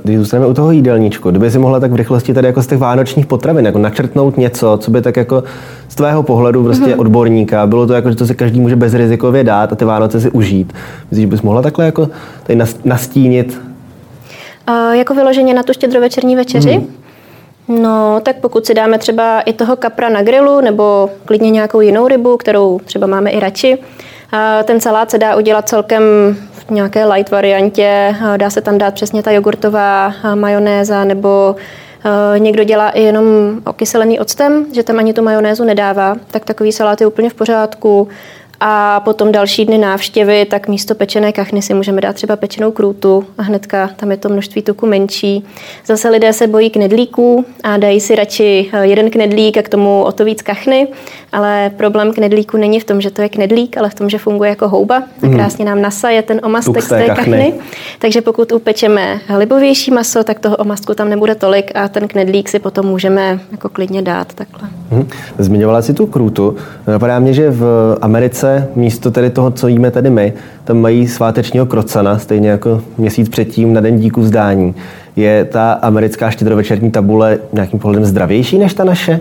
Když 0.04 0.18
zůstaneme 0.18 0.48
u 0.48 0.54
toho 0.54 0.72
jídelníčku, 0.72 1.32
kdyby 1.32 1.52
si 1.52 1.60
mohla 1.60 1.80
tak 1.80 1.92
v 1.92 1.96
rychlosti 1.96 2.34
tady 2.34 2.48
jako 2.48 2.62
z 2.62 2.68
těch 2.68 2.78
vánočních 2.78 3.26
potravin 3.26 3.66
jako 3.66 3.80
načrtnout 3.80 4.38
něco, 4.38 4.78
co 4.82 4.92
by 4.92 5.02
tak 5.02 5.18
jako 5.18 5.44
z 5.90 5.96
tvého 5.96 6.24
pohledu 6.24 6.64
prostě 6.64 6.86
mm-hmm. 6.86 7.00
odborníka, 7.00 7.68
bylo 7.68 7.88
to 7.88 7.94
jako, 7.94 8.10
že 8.10 8.16
to 8.16 8.26
si 8.26 8.36
každý 8.36 8.60
může 8.60 8.76
bezrizikově 8.76 9.44
dát 9.44 9.74
a 9.74 9.76
ty 9.76 9.86
Vánoce 9.86 10.20
si 10.20 10.30
užít. 10.30 10.74
Myslíš, 11.12 11.22
že 11.22 11.28
bys 11.28 11.42
mohla 11.42 11.62
takhle 11.62 11.86
jako 11.86 12.10
tady 12.44 12.60
nastínit? 12.84 13.62
Uh, 14.70 14.92
jako 14.92 15.14
vyloženě 15.14 15.54
na 15.54 15.64
tu 15.64 15.74
štědrovečerní 15.74 16.36
večeři? 16.36 16.78
Mm. 16.78 16.88
No, 17.82 18.20
tak 18.24 18.36
pokud 18.36 18.66
si 18.66 18.74
dáme 18.74 18.98
třeba 18.98 19.42
i 19.42 19.54
toho 19.54 19.76
kapra 19.76 20.10
na 20.10 20.24
grilu, 20.24 20.62
nebo 20.62 21.10
klidně 21.26 21.52
nějakou 21.52 21.82
jinou 21.82 22.08
rybu, 22.08 22.38
kterou 22.38 22.80
třeba 22.86 23.08
máme 23.08 23.32
i 23.32 23.40
radši, 23.40 23.78
ten 24.64 24.82
salát 24.82 25.12
se 25.12 25.18
dá 25.18 25.36
udělat 25.36 25.70
celkem 25.70 26.04
v 26.52 26.72
nějaké 26.72 27.06
light 27.06 27.32
variantě. 27.32 28.16
Dá 28.38 28.50
se 28.50 28.62
tam 28.62 28.78
dát 28.78 28.94
přesně 28.94 29.24
ta 29.24 29.32
jogurtová 29.32 30.14
majonéza 30.36 31.04
nebo 31.04 31.56
Někdo 32.38 32.64
dělá 32.64 32.90
i 32.90 33.02
jenom 33.02 33.26
okyselený 33.66 34.20
octem, 34.20 34.66
že 34.74 34.84
tam 34.84 35.00
ani 35.00 35.14
tu 35.14 35.22
majonézu 35.22 35.64
nedává, 35.64 36.16
tak 36.32 36.46
takový 36.46 36.72
salát 36.72 37.02
je 37.02 37.08
úplně 37.08 37.30
v 37.30 37.34
pořádku. 37.34 38.08
A 38.60 39.00
potom 39.00 39.32
další 39.32 39.66
dny 39.66 39.78
návštěvy, 39.78 40.46
tak 40.46 40.68
místo 40.68 40.96
pečené 40.96 41.32
kachny 41.32 41.62
si 41.62 41.74
můžeme 41.74 42.02
dát 42.02 42.16
třeba 42.16 42.36
pečenou 42.36 42.72
krůtu 42.72 43.26
a 43.38 43.44
hnedka 43.44 43.90
tam 43.96 44.12
je 44.12 44.18
to 44.18 44.30
množství 44.30 44.62
tuku 44.62 44.86
menší. 44.86 45.46
Zase 45.86 46.10
lidé 46.10 46.34
se 46.34 46.48
bojí 46.48 46.70
knedlíků 46.70 47.46
a 47.64 47.78
dají 47.78 48.00
si 48.00 48.16
radši 48.16 48.70
eh, 48.74 48.86
jeden 48.86 49.10
knedlík 49.10 49.58
a 49.58 49.62
k 49.62 49.70
tomu 49.70 50.04
o 50.04 50.12
to 50.12 50.26
víc 50.26 50.42
kachny, 50.42 50.88
ale 51.32 51.72
problém 51.78 52.14
knedlíku 52.14 52.58
není 52.58 52.80
v 52.80 52.84
tom, 52.84 53.02
že 53.02 53.12
to 53.12 53.22
je 53.22 53.30
knedlík, 53.30 53.78
ale 53.78 53.90
v 53.90 53.94
tom, 53.94 54.10
že 54.10 54.18
funguje 54.18 54.50
jako 54.50 54.68
houba 54.68 54.96
a 54.96 55.26
mhm. 55.26 55.36
krásně 55.36 55.66
nám 55.66 55.82
nasaje 55.82 56.22
ten 56.22 56.40
omastek 56.44 56.84
z 56.84 56.90
té 56.90 57.06
kachny. 57.06 57.16
kachny. 57.16 57.54
Takže 58.00 58.22
pokud 58.22 58.52
upečeme 58.52 59.20
libovější 59.38 59.92
maso, 59.92 60.24
tak 60.24 60.40
toho 60.40 60.56
omastku 60.56 60.94
tam 60.94 61.10
nebude 61.10 61.36
tolik 61.36 61.72
a 61.76 61.88
ten 61.88 62.08
knedlík 62.08 62.50
si 62.50 62.60
potom 62.60 62.86
můžeme 62.86 63.40
jako 63.52 63.70
klidně 63.70 64.02
dát 64.02 64.34
takhle. 64.34 64.70
Mhm. 64.92 65.08
Zmiňovala 65.38 65.82
si 65.82 65.94
tu 65.94 66.08
krůtu. 66.08 66.56
Napadá 66.88 67.20
mě, 67.20 67.34
že 67.34 67.52
v 67.52 67.98
Americe 68.02 68.45
místo 68.76 69.12
tedy 69.12 69.30
toho, 69.30 69.52
co 69.52 69.68
jíme 69.68 69.92
tady 69.92 70.10
my, 70.10 70.34
tam 70.64 70.78
mají 70.78 71.08
svátečního 71.08 71.66
krocana, 71.66 72.20
stejně 72.20 72.50
jako 72.50 72.82
měsíc 72.98 73.30
předtím 73.30 73.74
na 73.74 73.82
den 73.82 74.00
díku 74.00 74.22
vzdání. 74.22 74.76
Je 75.16 75.46
ta 75.46 75.72
americká 75.74 76.32
štědrovečerní 76.32 76.92
tabule 76.92 77.40
nějakým 77.54 77.80
pohledem 77.80 78.06
zdravější 78.06 78.58
než 78.58 78.74
ta 78.74 78.84
naše? 78.84 79.20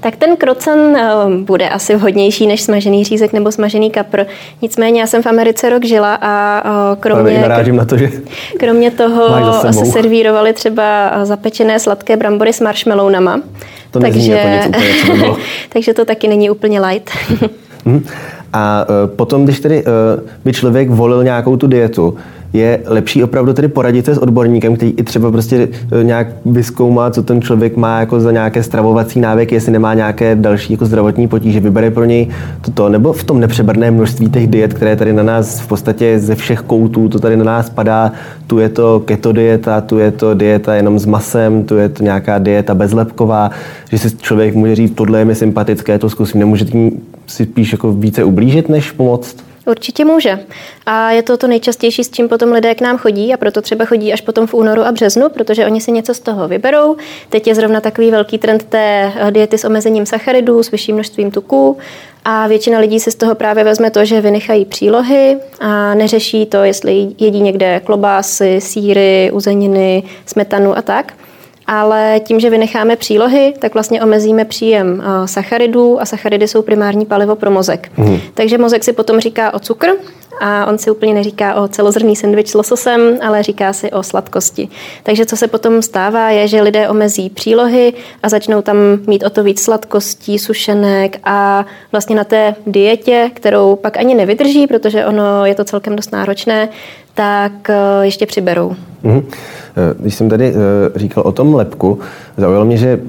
Tak 0.00 0.16
ten 0.16 0.36
krocen 0.36 0.78
uh, 0.78 1.32
bude 1.34 1.68
asi 1.68 1.94
vhodnější 1.94 2.46
než 2.46 2.62
smažený 2.62 3.04
řízek 3.04 3.32
nebo 3.32 3.52
smažený 3.52 3.90
kapr. 3.90 4.24
Nicméně 4.62 5.00
já 5.00 5.06
jsem 5.06 5.22
v 5.22 5.26
Americe 5.26 5.70
rok 5.70 5.84
žila 5.84 6.14
a 6.14 6.62
uh, 6.64 6.96
kromě, 7.00 7.48
na 7.72 7.84
to, 7.84 7.96
že 7.96 8.10
kromě 8.58 8.90
toho 8.90 9.52
se 9.72 9.84
servírovali 9.84 10.52
třeba 10.52 11.10
zapečené 11.24 11.78
sladké 11.78 12.16
brambory 12.16 12.52
s 12.52 12.60
marshmallowama. 12.60 13.40
To 13.90 14.00
takže, 14.00 14.32
jako 14.32 14.48
nic 14.48 14.66
úplně, 14.66 14.88
co 15.00 15.12
by 15.12 15.18
bylo. 15.18 15.36
takže 15.68 15.94
to 15.94 16.04
taky 16.04 16.28
není 16.28 16.50
úplně 16.50 16.80
light. 16.80 17.10
hmm. 17.86 18.06
A 18.56 18.86
e, 18.88 19.06
potom, 19.06 19.44
když 19.44 19.60
tedy 19.60 19.78
e, 19.78 19.84
by 20.44 20.52
člověk 20.52 20.90
volil 20.90 21.24
nějakou 21.24 21.56
tu 21.56 21.66
dietu, 21.66 22.14
je 22.52 22.80
lepší 22.86 23.24
opravdu 23.24 23.52
tedy 23.52 23.68
poradit 23.68 24.04
se 24.04 24.14
s 24.14 24.18
odborníkem, 24.18 24.76
který 24.76 24.90
i 24.96 25.02
třeba 25.02 25.30
prostě 25.30 25.68
e, 26.00 26.04
nějak 26.04 26.26
vyskoumá, 26.46 27.10
co 27.10 27.22
ten 27.22 27.42
člověk 27.42 27.76
má 27.76 28.00
jako 28.00 28.20
za 28.20 28.32
nějaké 28.32 28.62
stravovací 28.62 29.20
návyky, 29.20 29.54
jestli 29.54 29.72
nemá 29.72 29.94
nějaké 29.94 30.34
další 30.34 30.72
jako 30.72 30.86
zdravotní 30.86 31.28
potíže, 31.28 31.60
vybere 31.60 31.90
pro 31.90 32.04
něj 32.04 32.28
toto, 32.60 32.88
nebo 32.88 33.12
v 33.12 33.24
tom 33.24 33.40
nepřeberné 33.40 33.90
množství 33.90 34.30
těch 34.30 34.46
diet, 34.46 34.74
které 34.74 34.96
tady 34.96 35.12
na 35.12 35.22
nás 35.22 35.60
v 35.60 35.66
podstatě 35.66 36.18
ze 36.18 36.34
všech 36.34 36.60
koutů, 36.60 37.08
to 37.08 37.18
tady 37.18 37.36
na 37.36 37.44
nás 37.44 37.70
padá, 37.70 38.12
tu 38.46 38.58
je 38.58 38.68
to 38.68 39.00
keto 39.00 39.32
dieta, 39.32 39.80
tu 39.80 39.98
je 39.98 40.10
to 40.10 40.34
dieta 40.34 40.74
jenom 40.74 40.98
s 40.98 41.06
masem, 41.06 41.64
tu 41.64 41.76
je 41.76 41.88
to 41.88 42.02
nějaká 42.02 42.38
dieta 42.38 42.74
bezlepková, 42.74 43.50
že 43.90 43.98
si 43.98 44.16
člověk 44.16 44.54
může 44.54 44.74
říct, 44.74 44.94
tohle 44.94 45.18
je 45.18 45.24
mi 45.24 45.34
sympatické, 45.34 45.98
to 45.98 46.10
zkusím, 46.10 46.40
nemůže 46.40 46.64
tím 46.64 47.00
si 47.26 47.44
spíš 47.44 47.72
jako 47.72 47.92
více 47.92 48.24
ublížit, 48.24 48.68
než 48.68 48.90
pomoct? 48.90 49.36
Určitě 49.66 50.04
může. 50.04 50.38
A 50.86 51.10
je 51.10 51.22
to 51.22 51.36
to 51.36 51.46
nejčastější, 51.46 52.04
s 52.04 52.10
čím 52.10 52.28
potom 52.28 52.52
lidé 52.52 52.74
k 52.74 52.80
nám 52.80 52.98
chodí 52.98 53.34
a 53.34 53.36
proto 53.36 53.62
třeba 53.62 53.84
chodí 53.84 54.12
až 54.12 54.20
potom 54.20 54.46
v 54.46 54.54
únoru 54.54 54.82
a 54.82 54.92
březnu, 54.92 55.28
protože 55.28 55.66
oni 55.66 55.80
si 55.80 55.92
něco 55.92 56.14
z 56.14 56.20
toho 56.20 56.48
vyberou. 56.48 56.96
Teď 57.28 57.46
je 57.46 57.54
zrovna 57.54 57.80
takový 57.80 58.10
velký 58.10 58.38
trend 58.38 58.64
té 58.64 59.12
eh, 59.16 59.30
diety 59.30 59.58
s 59.58 59.64
omezením 59.64 60.06
sacharidů, 60.06 60.62
s 60.62 60.70
vyšším 60.70 60.94
množstvím 60.94 61.30
tuků 61.30 61.78
a 62.24 62.46
většina 62.46 62.78
lidí 62.78 63.00
si 63.00 63.10
z 63.10 63.14
toho 63.14 63.34
právě 63.34 63.64
vezme 63.64 63.90
to, 63.90 64.04
že 64.04 64.20
vynechají 64.20 64.64
přílohy 64.64 65.36
a 65.60 65.94
neřeší 65.94 66.46
to, 66.46 66.64
jestli 66.64 67.08
jedí 67.18 67.40
někde 67.40 67.80
klobásy, 67.84 68.60
síry, 68.60 69.30
uzeniny, 69.32 70.02
smetanu 70.26 70.78
a 70.78 70.82
tak 70.82 71.12
ale 71.66 72.20
tím, 72.24 72.40
že 72.40 72.50
vynecháme 72.50 72.96
přílohy, 72.96 73.54
tak 73.58 73.74
vlastně 73.74 74.02
omezíme 74.02 74.44
příjem 74.44 75.02
eh, 75.02 75.28
sacharidů 75.28 76.00
a 76.00 76.04
sacharidy 76.04 76.48
jsou 76.48 76.62
primární 76.62 77.06
palivo 77.06 77.36
pro 77.36 77.50
mozek. 77.50 77.92
Mm. 77.96 78.18
Takže 78.34 78.58
mozek 78.58 78.84
si 78.84 78.92
potom 78.92 79.20
říká 79.20 79.54
o 79.54 79.58
cukr 79.58 79.88
a 80.40 80.66
on 80.66 80.78
si 80.78 80.90
úplně 80.90 81.14
neříká 81.14 81.54
o 81.54 81.68
celozrný 81.68 82.16
sendvič 82.16 82.48
s 82.48 82.54
lososem, 82.54 83.00
ale 83.22 83.42
říká 83.42 83.72
si 83.72 83.90
o 83.90 84.02
sladkosti. 84.02 84.68
Takže 85.02 85.26
co 85.26 85.36
se 85.36 85.48
potom 85.48 85.82
stává, 85.82 86.30
je, 86.30 86.48
že 86.48 86.62
lidé 86.62 86.88
omezí 86.88 87.30
přílohy 87.30 87.92
a 88.22 88.28
začnou 88.28 88.62
tam 88.62 88.76
mít 89.06 89.24
o 89.24 89.30
to 89.30 89.42
víc 89.42 89.60
sladkostí, 89.62 90.38
sušenek 90.38 91.20
a 91.24 91.66
vlastně 91.92 92.16
na 92.16 92.24
té 92.24 92.54
dietě, 92.66 93.30
kterou 93.34 93.76
pak 93.76 93.96
ani 93.96 94.14
nevydrží, 94.14 94.66
protože 94.66 95.06
ono 95.06 95.46
je 95.46 95.54
to 95.54 95.64
celkem 95.64 95.96
dost 95.96 96.12
náročné, 96.12 96.68
tak 97.14 97.70
eh, 97.70 97.76
ještě 98.02 98.26
přiberou. 98.26 98.76
Mm-hmm. 99.04 99.24
Když 99.98 100.14
jsem 100.14 100.28
tady 100.28 100.48
eh, 100.48 100.98
říkal 100.98 101.22
o 101.26 101.32
tom 101.32 101.54
lepku, 101.54 101.98
zaujalo 102.36 102.64
mě, 102.64 102.76
že 102.76 103.00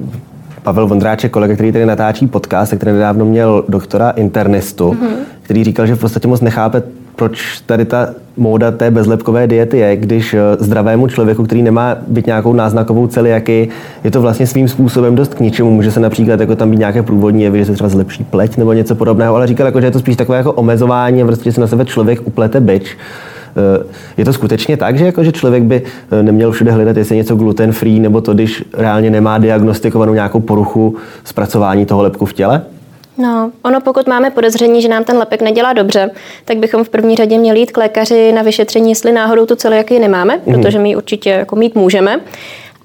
Pavel 0.64 0.88
Vondráček, 0.88 1.32
kolega, 1.32 1.54
který 1.54 1.72
tady 1.72 1.86
natáčí 1.86 2.28
podcast, 2.28 2.74
který 2.76 2.92
nedávno 2.92 3.26
měl 3.26 3.66
doktora 3.70 4.10
internistu, 4.10 4.92
mm-hmm. 4.92 5.16
který 5.42 5.64
říkal, 5.64 5.88
že 5.88 5.96
v 5.96 6.00
podstatě 6.00 6.28
moc 6.28 6.42
nechápe, 6.42 6.84
proč 7.18 7.62
tady 7.66 7.86
ta 7.86 8.10
móda 8.38 8.72
té 8.72 8.92
bezlepkové 8.92 9.48
diety 9.48 9.78
je, 9.78 9.96
když 9.96 10.36
zdravému 10.60 11.08
člověku, 11.08 11.44
který 11.44 11.62
nemá 11.62 11.96
být 12.08 12.26
nějakou 12.26 12.54
náznakovou 12.54 13.08
celiaky, 13.08 13.70
je 14.04 14.12
to 14.12 14.22
vlastně 14.22 14.48
svým 14.48 14.68
způsobem 14.68 15.16
dost 15.16 15.34
k 15.34 15.40
ničemu. 15.40 15.72
Může 15.72 15.92
se 15.92 16.00
například 16.00 16.40
jako 16.40 16.56
tam 16.56 16.72
být 16.72 16.80
nějaké 16.80 17.04
průvodní 17.04 17.44
jevy, 17.44 17.60
že 17.60 17.66
se 17.66 17.74
třeba 17.74 17.90
zlepší 17.90 18.24
pleť 18.24 18.58
nebo 18.58 18.74
něco 18.74 18.96
podobného, 18.96 19.36
ale 19.36 19.48
říkal, 19.48 19.66
jako, 19.66 19.82
že 19.82 19.88
je 19.88 19.92
to 19.92 20.00
spíš 20.00 20.16
takové 20.16 20.38
jako 20.38 20.54
omezování 20.54 21.26
prostě 21.26 21.52
se 21.52 21.62
na 21.62 21.68
sebe 21.68 21.86
člověk 21.86 22.28
uplete 22.28 22.60
byč. 22.60 22.98
Eh, 23.58 23.84
je 24.18 24.26
to 24.26 24.34
skutečně 24.34 24.78
tak, 24.78 24.98
že, 24.98 25.06
jako, 25.06 25.24
že 25.24 25.32
člověk 25.32 25.64
by 25.64 25.82
eh, 26.12 26.24
neměl 26.24 26.52
všude 26.52 26.72
hledat, 26.72 26.98
jestli 26.98 27.16
je 27.16 27.18
něco 27.18 27.36
gluten 27.36 27.72
free, 27.72 28.00
nebo 28.00 28.22
to, 28.22 28.34
když 28.34 28.64
reálně 28.74 29.10
nemá 29.10 29.38
diagnostikovanou 29.38 30.14
nějakou 30.14 30.40
poruchu 30.40 30.96
zpracování 31.24 31.86
toho 31.86 32.02
lepku 32.02 32.26
v 32.26 32.34
těle? 32.34 32.62
No, 33.18 33.52
ono 33.64 33.82
pokud 33.82 34.08
máme 34.08 34.32
podezření, 34.32 34.82
že 34.82 34.88
nám 34.88 35.04
ten 35.04 35.18
lepek 35.18 35.42
nedělá 35.42 35.74
dobře, 35.74 36.12
tak 36.46 36.58
bychom 36.58 36.84
v 36.84 36.90
první 36.90 37.16
řadě 37.16 37.38
měli 37.38 37.60
jít 37.60 37.72
k 37.72 37.78
lékaři 37.78 38.32
na 38.32 38.42
vyšetření, 38.42 38.90
jestli 38.90 39.12
náhodou 39.12 39.46
tu 39.46 39.56
celiakii 39.56 40.00
nemáme, 40.00 40.42
mm. 40.46 40.54
protože 40.54 40.80
my 40.80 40.90
ji 40.90 40.96
určitě 40.96 41.30
jako 41.30 41.56
mít 41.56 41.76
můžeme. 41.76 42.20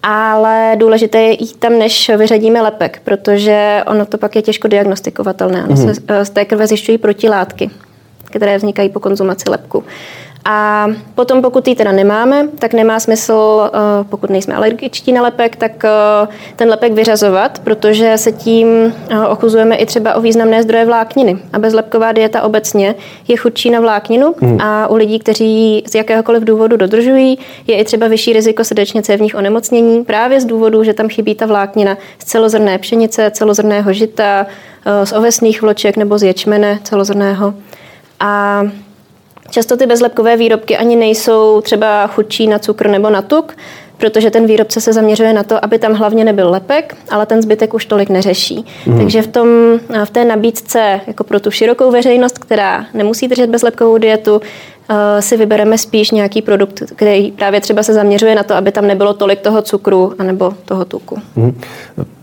Ale 0.02 0.76
důležité 0.78 1.20
je 1.20 1.42
jít 1.42 1.56
tam, 1.56 1.78
než 1.78 2.10
vyřadíme 2.16 2.62
lepek, 2.62 3.00
protože 3.04 3.82
ono 3.86 4.06
to 4.06 4.18
pak 4.18 4.36
je 4.36 4.42
těžko 4.42 4.68
diagnostikovatelné. 4.68 5.64
Ono 5.64 5.76
mm. 5.76 5.94
se 5.94 6.02
eh, 6.08 6.24
z 6.24 6.30
té 6.30 6.44
krve 6.44 6.66
zjišťují 6.66 6.98
protilátky, 6.98 7.70
které 8.24 8.56
vznikají 8.56 8.88
po 8.88 9.00
konzumaci 9.00 9.50
lepku. 9.50 9.84
A 10.44 10.86
potom, 11.14 11.42
pokud 11.42 11.68
ji 11.68 11.74
teda 11.74 11.92
nemáme, 11.92 12.48
tak 12.58 12.74
nemá 12.74 13.00
smysl, 13.00 13.70
eh, 13.74 13.78
pokud 14.08 14.30
nejsme 14.30 14.54
alergičtí 14.54 15.12
na 15.12 15.22
lepek, 15.22 15.56
tak 15.56 15.84
eh, 15.84 16.28
ten 16.56 16.68
lepek 16.68 16.92
vyřazovat, 16.92 17.58
protože 17.58 18.18
se 18.18 18.32
tím 18.32 18.94
eh, 19.10 19.26
ochuzujeme 19.26 19.76
i 19.76 19.86
třeba 19.86 20.14
o 20.14 20.20
významné 20.20 20.62
zdroje 20.62 20.84
vlákniny. 20.84 21.38
A 21.52 21.58
bezlepková 21.58 22.12
dieta 22.12 22.42
obecně 22.42 22.94
je 23.28 23.36
chudší 23.36 23.70
na 23.70 23.80
vlákninu 23.80 24.34
hmm. 24.40 24.60
a 24.60 24.86
u 24.88 24.96
lidí, 24.96 25.18
kteří 25.18 25.84
z 25.86 25.94
jakéhokoliv 25.94 26.42
důvodu 26.42 26.76
dodržují, 26.76 27.38
je 27.66 27.76
i 27.76 27.84
třeba 27.84 28.08
vyšší 28.08 28.32
riziko 28.32 28.64
srdečně 28.64 29.02
cévních 29.02 29.34
onemocnění 29.34 30.04
právě 30.04 30.40
z 30.40 30.44
důvodu, 30.44 30.84
že 30.84 30.94
tam 30.94 31.08
chybí 31.08 31.34
ta 31.34 31.46
vláknina 31.46 31.96
z 32.18 32.24
celozrné 32.24 32.78
pšenice, 32.78 33.30
celozrného 33.30 33.92
žita, 33.92 34.46
z 35.04 35.12
ovesných 35.12 35.62
vloček 35.62 35.96
nebo 35.96 36.18
z 36.18 36.22
ječmene 36.22 36.78
celozrného. 36.82 37.54
A 38.20 38.62
Často 39.52 39.76
ty 39.76 39.86
bezlepkové 39.86 40.36
výrobky 40.36 40.76
ani 40.76 40.96
nejsou 40.96 41.60
třeba 41.60 42.06
chudší 42.06 42.46
na 42.46 42.58
cukr 42.58 42.88
nebo 42.88 43.10
na 43.10 43.22
tuk, 43.22 43.56
protože 43.98 44.30
ten 44.30 44.46
výrobce 44.46 44.80
se 44.80 44.92
zaměřuje 44.92 45.32
na 45.32 45.42
to, 45.42 45.64
aby 45.64 45.78
tam 45.78 45.92
hlavně 45.92 46.24
nebyl 46.24 46.50
lepek, 46.50 46.96
ale 47.10 47.26
ten 47.26 47.42
zbytek 47.42 47.74
už 47.74 47.86
tolik 47.86 48.08
neřeší. 48.08 48.64
Mm. 48.86 48.98
Takže 48.98 49.22
v, 49.22 49.26
tom, 49.26 49.48
v 50.04 50.10
té 50.10 50.24
nabídce 50.24 51.00
jako 51.06 51.24
pro 51.24 51.40
tu 51.40 51.50
širokou 51.50 51.90
veřejnost, 51.90 52.38
která 52.38 52.86
nemusí 52.94 53.28
držet 53.28 53.50
bezlepkovou 53.50 53.98
dietu, 53.98 54.40
si 55.20 55.36
vybereme 55.36 55.78
spíš 55.78 56.10
nějaký 56.10 56.42
produkt, 56.42 56.82
který 56.96 57.30
právě 57.30 57.60
třeba 57.60 57.82
se 57.82 57.94
zaměřuje 57.94 58.34
na 58.34 58.42
to, 58.42 58.54
aby 58.54 58.72
tam 58.72 58.86
nebylo 58.86 59.14
tolik 59.14 59.40
toho 59.40 59.62
cukru 59.62 60.12
anebo 60.18 60.52
toho 60.64 60.84
tuku. 60.84 61.18
Mm. 61.36 61.54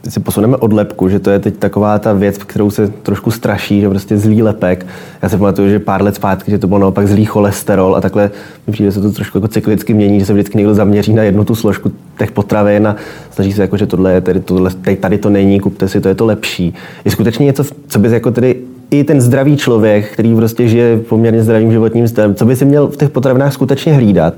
si 0.10 0.20
posuneme 0.20 0.58
od 0.58 0.74
lepku, 0.74 1.10
že 1.10 1.20
to 1.20 1.30
je 1.30 1.40
teď 1.40 1.58
taková 1.58 2.00
ta 2.00 2.14
věc, 2.14 2.38
kterou 2.38 2.72
se 2.72 2.88
trošku 2.88 3.32
straší, 3.32 3.82
že 3.82 3.90
prostě 3.90 4.18
zlý 4.18 4.44
lepek. 4.44 4.86
Já 5.22 5.30
si 5.30 5.38
pamatuju, 5.38 5.70
že 5.70 5.80
pár 5.80 6.04
let 6.04 6.16
zpátky, 6.16 6.52
že 6.52 6.58
to 6.58 6.68
bylo 6.68 6.80
naopak 6.80 7.08
zlý 7.08 7.26
cholesterol 7.26 7.96
a 7.96 8.02
takhle 8.02 8.32
mi 8.68 8.74
přijde, 8.74 8.92
se 8.92 9.02
to 9.02 9.12
trošku 9.12 9.38
jako 9.38 9.48
cyklicky 9.48 9.94
mění, 9.94 10.20
že 10.20 10.26
se 10.26 10.34
vždycky 10.34 10.58
někdo 10.58 10.74
zaměří 10.74 11.14
na 11.14 11.24
jednu 11.24 11.46
tu 11.46 11.56
složku 11.56 11.92
těch 12.20 12.32
potravin 12.32 12.88
a 12.88 12.96
snaží 13.32 13.54
se 13.54 13.62
jako, 13.62 13.78
že 13.78 13.88
tohle 13.88 14.14
je 14.14 14.22
tady, 14.22 14.40
tohle, 14.40 14.72
tady 15.00 15.18
to 15.18 15.30
není, 15.30 15.60
kupte 15.60 15.88
si, 15.88 16.02
to 16.02 16.08
je 16.08 16.16
to 16.16 16.26
lepší. 16.26 16.74
Je 17.06 17.12
skutečně 17.12 17.46
něco, 17.46 17.64
co 17.88 18.00
bys 18.00 18.12
jako 18.12 18.32
tedy 18.32 18.56
i 18.92 19.04
ten 19.04 19.22
zdravý 19.22 19.58
člověk, 19.58 20.12
který 20.12 20.36
prostě 20.36 20.68
žije 20.68 20.98
poměrně 20.98 21.44
zdravým 21.44 21.72
životním 21.72 22.08
stylem, 22.08 22.36
co 22.36 22.46
by 22.46 22.56
si 22.56 22.66
měl 22.66 22.88
v 22.88 22.98
těch 22.98 23.10
potravinách 23.10 23.54
skutečně 23.54 23.94
hlídat, 23.94 24.34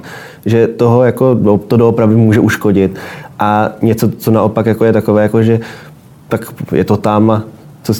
že 0.46 0.68
toho 0.68 1.04
jako, 1.04 1.38
no, 1.42 1.58
to 1.58 1.78
doopravdy 1.78 2.16
může 2.16 2.40
uškodit. 2.40 2.96
A 3.40 3.72
něco, 3.82 4.10
co 4.10 4.32
naopak 4.32 4.66
jako 4.66 4.86
je 4.86 4.94
takové, 4.94 5.24
jako 5.24 5.44
že 5.44 5.60
tak 6.28 6.46
je 6.72 6.84
to 6.84 6.98
tam 6.98 7.44
co, 7.84 7.94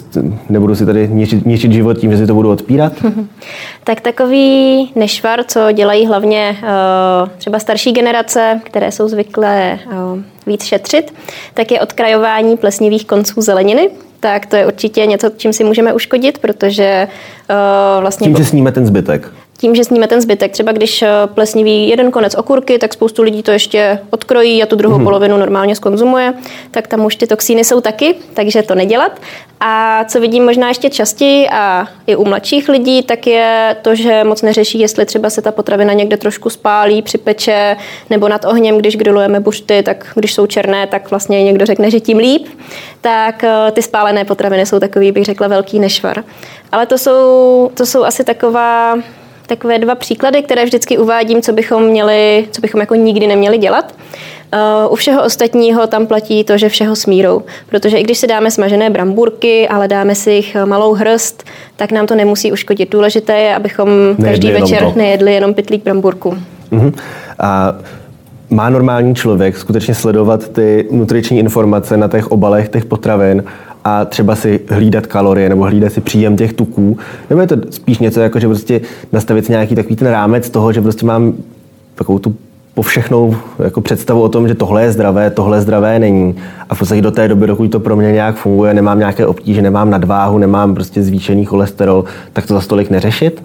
nebudu 0.50 0.76
si 0.76 0.86
tady 0.86 1.08
ničit, 1.08 1.46
ničit 1.46 1.72
život 1.72 1.98
tím, 1.98 2.12
že 2.12 2.18
si 2.18 2.28
to 2.28 2.34
budu 2.34 2.52
odpírat? 2.52 2.94
tak 3.84 4.02
takový 4.02 4.92
nešvar, 4.96 5.44
co 5.48 5.72
dělají 5.72 6.06
hlavně 6.06 6.58
uh, 6.62 7.30
třeba 7.38 7.60
starší 7.60 7.92
generace, 7.92 8.62
které 8.64 8.92
jsou 8.92 9.08
zvyklé 9.08 9.80
uh, 9.86 10.20
víc 10.48 10.64
šetřit, 10.64 11.14
tak 11.54 11.72
je 11.72 11.82
odkrajování 11.82 12.58
plesnivých 12.58 13.06
konců 13.06 13.42
zeleniny, 13.42 13.90
tak 14.22 14.46
to 14.46 14.56
je 14.56 14.68
určitě 14.68 15.06
něco, 15.06 15.30
čím 15.38 15.54
si 15.54 15.64
můžeme 15.64 15.94
uškodit, 15.94 16.38
protože 16.38 17.08
uh, 17.50 18.02
vlastně... 18.02 18.26
Tím, 18.28 18.38
že 18.38 18.46
sníme 18.46 18.72
ten 18.72 18.86
zbytek 18.86 19.32
tím, 19.62 19.76
že 19.76 19.84
sníme 19.84 20.08
ten 20.08 20.22
zbytek. 20.22 20.52
Třeba 20.52 20.72
když 20.72 21.02
eh, 21.02 21.08
plesniví 21.34 21.90
jeden 21.90 22.12
konec 22.12 22.36
okurky, 22.36 22.80
tak 22.80 22.94
spoustu 22.94 23.24
lidí 23.24 23.44
to 23.44 23.52
ještě 23.52 24.00
odkrojí 24.10 24.64
a 24.64 24.66
tu 24.66 24.76
druhou 24.76 24.98
mm. 24.98 25.04
polovinu 25.04 25.38
normálně 25.38 25.76
skonzumuje, 25.76 26.34
tak 26.72 26.88
tam 26.88 27.06
už 27.06 27.16
ty 27.16 27.28
toxíny 27.28 27.64
jsou 27.64 27.82
taky, 27.82 28.16
takže 28.34 28.64
to 28.64 28.76
nedělat. 28.76 29.12
A 29.60 30.04
co 30.08 30.20
vidím 30.20 30.46
možná 30.46 30.68
ještě 30.68 30.90
častěji 30.90 31.50
a 31.50 31.88
i 32.08 32.16
u 32.16 32.26
mladších 32.26 32.70
lidí, 32.70 33.04
tak 33.04 33.28
je 33.28 33.76
to, 33.82 33.96
že 33.96 34.24
moc 34.24 34.42
neřeší, 34.42 34.80
jestli 34.80 35.06
třeba 35.06 35.30
se 35.30 35.42
ta 35.42 35.52
potravina 35.52 35.94
někde 35.94 36.18
trošku 36.18 36.50
spálí, 36.50 37.02
připeče, 37.02 37.78
nebo 38.10 38.28
nad 38.28 38.46
ohněm, 38.46 38.78
když 38.78 38.98
grilujeme 38.98 39.40
bušty, 39.40 39.84
tak 39.84 40.12
když 40.16 40.34
jsou 40.34 40.46
černé, 40.46 40.88
tak 40.88 41.10
vlastně 41.10 41.44
někdo 41.44 41.66
řekne, 41.66 41.92
že 41.92 42.00
tím 42.00 42.18
líp. 42.18 42.48
Tak 43.02 43.44
eh, 43.44 43.72
ty 43.72 43.82
spálené 43.82 44.26
potraviny 44.26 44.66
jsou 44.66 44.80
takový, 44.80 45.12
bych 45.12 45.26
řekla, 45.26 45.48
velký 45.48 45.80
nešvar. 45.80 46.24
Ale 46.72 46.86
to 46.86 46.98
jsou, 46.98 47.72
to 47.74 47.86
jsou 47.86 48.04
asi 48.04 48.24
taková 48.24 48.96
takové 49.56 49.80
dva 49.80 49.96
příklady, 49.96 50.44
které 50.44 50.66
vždycky 50.66 50.98
uvádím, 50.98 51.42
co 51.42 51.54
bychom 51.54 51.84
měli, 51.84 52.48
co 52.52 52.62
bychom 52.62 52.82
jako 52.82 52.96
nikdy 52.96 53.28
neměli 53.28 53.58
dělat. 53.58 53.96
Uh, 54.54 54.94
u 54.94 54.96
všeho 54.96 55.24
ostatního 55.24 55.88
tam 55.88 56.08
platí 56.08 56.44
to, 56.44 56.58
že 56.58 56.70
všeho 56.70 56.96
smírou. 56.96 57.42
Protože 57.70 57.98
i 57.98 58.04
když 58.04 58.18
si 58.18 58.28
dáme 58.28 58.52
smažené 58.52 58.90
brambůrky, 58.90 59.68
ale 59.68 59.88
dáme 59.88 60.16
si 60.16 60.32
jich 60.32 60.58
malou 60.66 60.94
hrst, 60.94 61.44
tak 61.76 61.92
nám 61.92 62.08
to 62.08 62.16
nemusí 62.16 62.52
uškodit. 62.52 62.92
Důležité 62.92 63.40
je, 63.40 63.56
abychom 63.56 63.90
nejedli 63.90 64.26
každý 64.26 64.52
večer 64.52 64.84
to. 64.84 64.94
nejedli 64.96 65.34
jenom 65.34 65.54
pitlík 65.54 65.84
brambůrku. 65.84 66.38
Uh-huh. 66.72 66.94
A 67.40 67.76
má 68.50 68.70
normální 68.70 69.16
člověk 69.16 69.58
skutečně 69.58 69.96
sledovat 69.96 70.50
ty 70.50 70.88
nutriční 70.92 71.40
informace 71.40 71.98
na 71.98 72.08
těch 72.08 72.32
obalech 72.32 72.70
těch 72.70 72.86
potravin 72.86 73.44
a 73.84 74.06
třeba 74.06 74.36
si 74.36 74.60
hlídat 74.70 75.08
kalorie 75.08 75.50
nebo 75.50 75.64
hlídat 75.64 75.94
si 75.94 76.02
příjem 76.02 76.38
těch 76.38 76.54
tuků, 76.54 76.98
nebo 77.30 77.42
je 77.42 77.48
to 77.48 77.56
spíš 77.70 78.00
něco 78.00 78.20
jako, 78.20 78.40
že 78.40 78.48
prostě 78.48 78.82
nastavit 79.12 79.46
si 79.46 79.52
nějaký 79.52 79.76
takový 79.76 79.96
ten 79.96 80.08
rámec 80.08 80.50
toho, 80.50 80.74
že 80.74 80.82
prostě 80.82 81.06
mám 81.06 81.34
takovou 81.96 82.20
tu 82.20 82.36
povšechnou 82.74 83.36
jako 83.64 83.82
představu 83.82 84.22
o 84.22 84.30
tom, 84.30 84.48
že 84.48 84.56
tohle 84.56 84.84
je 84.84 84.92
zdravé, 84.92 85.30
tohle 85.30 85.62
zdravé 85.62 86.00
není. 86.00 86.36
A 86.70 86.76
v 86.76 86.80
podstatě 86.80 87.02
do 87.02 87.12
té 87.12 87.28
doby, 87.28 87.48
dokud 87.48 87.72
to 87.72 87.80
pro 87.80 87.96
mě 87.96 88.12
nějak 88.12 88.36
funguje, 88.36 88.74
nemám 88.74 89.00
nějaké 89.00 89.26
obtíže, 89.26 89.62
nemám 89.62 89.90
nadváhu, 89.90 90.38
nemám 90.38 90.74
prostě 90.74 91.04
zvýšený 91.04 91.46
cholesterol, 91.46 92.04
tak 92.34 92.46
to 92.46 92.54
za 92.54 92.62
stolik 92.62 92.90
neřešit? 92.90 93.44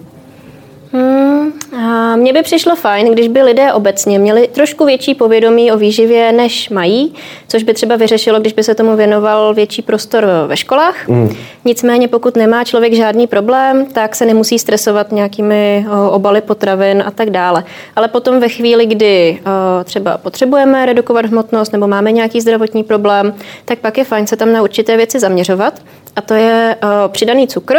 Mně 2.17 2.33
by 2.33 2.41
přišlo 2.41 2.75
fajn, 2.75 3.13
když 3.13 3.27
by 3.27 3.41
lidé 3.41 3.73
obecně 3.73 4.19
měli 4.19 4.47
trošku 4.47 4.85
větší 4.85 5.15
povědomí 5.15 5.71
o 5.71 5.77
výživě, 5.77 6.31
než 6.31 6.69
mají, 6.69 7.13
což 7.47 7.63
by 7.63 7.73
třeba 7.73 7.95
vyřešilo, 7.95 8.39
když 8.39 8.53
by 8.53 8.63
se 8.63 8.75
tomu 8.75 8.95
věnoval 8.95 9.53
větší 9.53 9.81
prostor 9.81 10.27
ve 10.47 10.57
školách. 10.57 11.07
Mm. 11.07 11.35
Nicméně, 11.65 12.07
pokud 12.07 12.35
nemá 12.35 12.63
člověk 12.63 12.93
žádný 12.93 13.27
problém, 13.27 13.85
tak 13.85 14.15
se 14.15 14.25
nemusí 14.25 14.59
stresovat 14.59 15.11
nějakými 15.11 15.85
obaly 16.09 16.41
potravin 16.41 17.03
a 17.07 17.11
tak 17.11 17.29
dále. 17.29 17.63
Ale 17.95 18.07
potom 18.07 18.39
ve 18.39 18.49
chvíli, 18.49 18.85
kdy 18.85 19.39
třeba 19.83 20.17
potřebujeme 20.17 20.85
redukovat 20.85 21.25
hmotnost 21.25 21.73
nebo 21.73 21.87
máme 21.87 22.11
nějaký 22.11 22.41
zdravotní 22.41 22.83
problém, 22.83 23.33
tak 23.65 23.79
pak 23.79 23.97
je 23.97 24.03
fajn 24.03 24.27
se 24.27 24.35
tam 24.35 24.53
na 24.53 24.61
určité 24.61 24.97
věci 24.97 25.19
zaměřovat. 25.19 25.73
A 26.15 26.21
to 26.21 26.33
je 26.33 26.75
přidaný 27.07 27.47
cukr, 27.47 27.77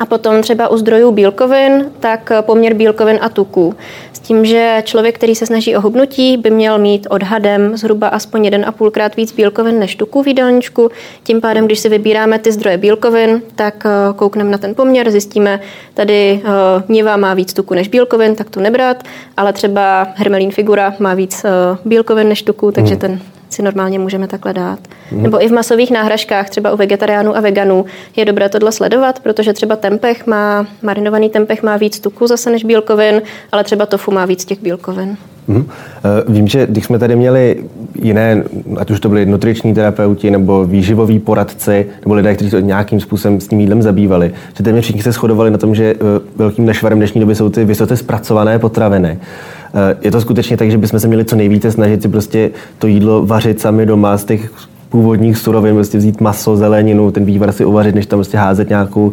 a 0.00 0.06
potom 0.06 0.42
třeba 0.42 0.68
u 0.68 0.76
zdrojů 0.76 1.10
bílkovin, 1.10 1.92
tak 2.00 2.32
poměr 2.40 2.74
bílkovin 2.74 3.18
a 3.20 3.28
tuků. 3.28 3.74
S 4.12 4.18
tím, 4.18 4.44
že 4.44 4.82
člověk, 4.84 5.14
který 5.14 5.34
se 5.34 5.46
snaží 5.46 5.76
o 5.76 5.80
hubnutí, 5.80 6.36
by 6.36 6.50
měl 6.50 6.78
mít 6.78 7.06
odhadem 7.10 7.76
zhruba 7.76 8.08
aspoň 8.08 8.48
1,5 8.48 8.90
krát 8.90 9.16
víc 9.16 9.32
bílkovin 9.32 9.78
než 9.78 9.96
tuků 9.96 10.22
v 10.22 10.26
jídelníčku. 10.26 10.90
Tím 11.22 11.40
pádem, 11.40 11.66
když 11.66 11.78
si 11.78 11.88
vybíráme 11.88 12.38
ty 12.38 12.52
zdroje 12.52 12.76
bílkovin, 12.76 13.42
tak 13.54 13.86
eh, 13.86 14.12
koukneme 14.16 14.50
na 14.50 14.58
ten 14.58 14.74
poměr, 14.74 15.10
zjistíme, 15.10 15.60
tady 15.94 16.42
niva 16.88 17.14
eh, 17.14 17.16
má 17.16 17.34
víc 17.34 17.52
tuku 17.52 17.74
než 17.74 17.88
bílkovin, 17.88 18.34
tak 18.34 18.50
to 18.50 18.60
nebrat, 18.60 19.02
ale 19.36 19.52
třeba 19.52 20.06
hermelín 20.14 20.50
figura 20.50 20.94
má 20.98 21.14
víc 21.14 21.44
eh, 21.44 21.48
bílkovin 21.84 22.28
než 22.28 22.42
tuků, 22.42 22.72
takže 22.72 22.94
hmm. 22.94 23.00
ten 23.00 23.20
si 23.50 23.62
normálně 23.62 23.98
můžeme 23.98 24.28
takhle 24.28 24.52
dát. 24.52 24.78
Mm. 25.12 25.22
Nebo 25.22 25.44
i 25.44 25.48
v 25.48 25.52
masových 25.52 25.90
náhražkách, 25.90 26.50
třeba 26.50 26.72
u 26.72 26.76
vegetariánů 26.76 27.36
a 27.36 27.40
veganů, 27.40 27.84
je 28.16 28.24
dobré 28.24 28.48
tohle 28.48 28.72
sledovat, 28.72 29.20
protože 29.20 29.52
třeba 29.52 29.76
tempeh 29.76 30.26
má, 30.26 30.66
marinovaný 30.82 31.30
tempeh 31.30 31.62
má 31.62 31.76
víc 31.76 32.00
tuku 32.00 32.26
zase 32.26 32.50
než 32.50 32.64
bílkovin, 32.64 33.22
ale 33.52 33.64
třeba 33.64 33.86
tofu 33.86 34.10
má 34.10 34.26
víc 34.26 34.44
těch 34.44 34.62
bílkovin. 34.62 35.16
Mm. 35.48 35.68
Vím, 36.28 36.48
že 36.48 36.66
když 36.66 36.84
jsme 36.84 36.98
tady 36.98 37.16
měli 37.16 37.64
jiné, 38.02 38.44
ať 38.76 38.90
už 38.90 39.00
to 39.00 39.08
byli 39.08 39.26
nutriční 39.26 39.74
terapeuti 39.74 40.30
nebo 40.30 40.64
výživoví 40.64 41.18
poradci, 41.18 41.86
nebo 42.04 42.14
lidé, 42.14 42.34
kteří 42.34 42.50
se 42.50 42.62
nějakým 42.62 43.00
způsobem 43.00 43.40
s 43.40 43.48
tím 43.48 43.60
jídlem 43.60 43.82
zabývali, 43.82 44.32
že 44.56 44.64
téměř 44.64 44.84
všichni 44.84 45.02
se 45.02 45.12
shodovali 45.12 45.50
na 45.50 45.58
tom, 45.58 45.74
že 45.74 45.84
eh, 45.84 45.96
velkým 46.36 46.66
nešvarem 46.66 46.98
dnešní 46.98 47.20
doby 47.20 47.34
jsou 47.34 47.48
ty 47.50 47.64
vysoce 47.64 47.96
zpracované 47.96 48.58
potraviny. 48.58 49.18
Eh, 49.74 49.96
je 50.02 50.10
to 50.10 50.20
skutečně 50.20 50.56
tak, 50.56 50.70
že 50.70 50.78
bychom 50.78 51.00
se 51.00 51.08
měli 51.08 51.24
co 51.24 51.36
nejvíce 51.36 51.72
snažit 51.72 52.02
si 52.02 52.08
prostě 52.08 52.50
to 52.78 52.86
jídlo 52.86 53.26
vařit 53.26 53.60
sami 53.60 53.86
doma 53.86 54.16
z 54.16 54.24
těch 54.24 54.52
původních 54.88 55.38
surovin, 55.38 55.74
prostě 55.74 55.98
vzít 55.98 56.20
maso, 56.20 56.56
zeleninu, 56.56 57.10
ten 57.10 57.24
vývar 57.24 57.52
si 57.52 57.64
uvařit, 57.64 57.94
než 57.94 58.06
tam 58.06 58.18
prostě 58.18 58.38
házet 58.38 58.68
nějakou 58.68 59.12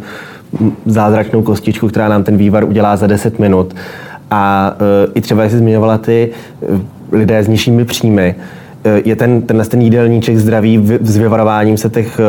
zázračnou 0.86 1.42
kostičku, 1.42 1.88
která 1.88 2.08
nám 2.08 2.24
ten 2.24 2.36
vývar 2.36 2.64
udělá 2.64 2.96
za 2.96 3.06
10 3.06 3.38
minut. 3.38 3.74
A 4.30 4.74
uh, 4.80 5.12
i 5.14 5.20
třeba, 5.20 5.42
jak 5.42 5.50
jsi 5.50 5.58
zmiňovala 5.58 5.98
ty 5.98 6.30
uh, 6.60 6.80
lidé 7.12 7.42
s 7.42 7.48
nižšími 7.48 7.84
příjmy, 7.84 8.34
je 9.04 9.16
ten, 9.16 9.42
tenhle 9.42 9.64
ten 9.64 9.80
jídelníček 9.80 10.38
zdravý 10.38 10.86
s 11.00 11.16
vyvarováním 11.16 11.76
se 11.76 11.90
těch 11.90 12.20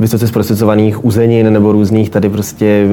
vysoce 0.00 0.28
zprocesovaných 0.28 1.04
uzenin 1.04 1.52
nebo 1.52 1.72
různých 1.72 2.10
tady 2.10 2.28
prostě 2.28 2.86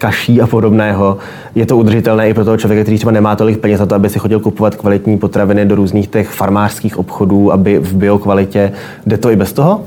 kaší 0.00 0.40
a 0.40 0.46
podobného. 0.46 1.18
Je 1.54 1.66
to 1.66 1.76
udržitelné 1.76 2.28
i 2.28 2.34
pro 2.34 2.44
toho 2.44 2.56
člověka, 2.56 2.82
který 2.82 2.96
třeba 2.96 3.12
nemá 3.12 3.36
tolik 3.36 3.58
peněz 3.58 3.80
na 3.80 3.86
to, 3.86 3.94
aby 3.94 4.08
si 4.08 4.18
chodil 4.18 4.40
kupovat 4.40 4.74
kvalitní 4.74 5.18
potraviny 5.18 5.66
do 5.66 5.74
různých 5.74 6.08
těch 6.08 6.28
farmářských 6.28 6.98
obchodů, 6.98 7.52
aby 7.52 7.78
v 7.78 7.94
biokvalitě. 7.94 8.72
Jde 9.06 9.18
to 9.18 9.30
i 9.30 9.36
bez 9.36 9.52
toho? 9.52 9.84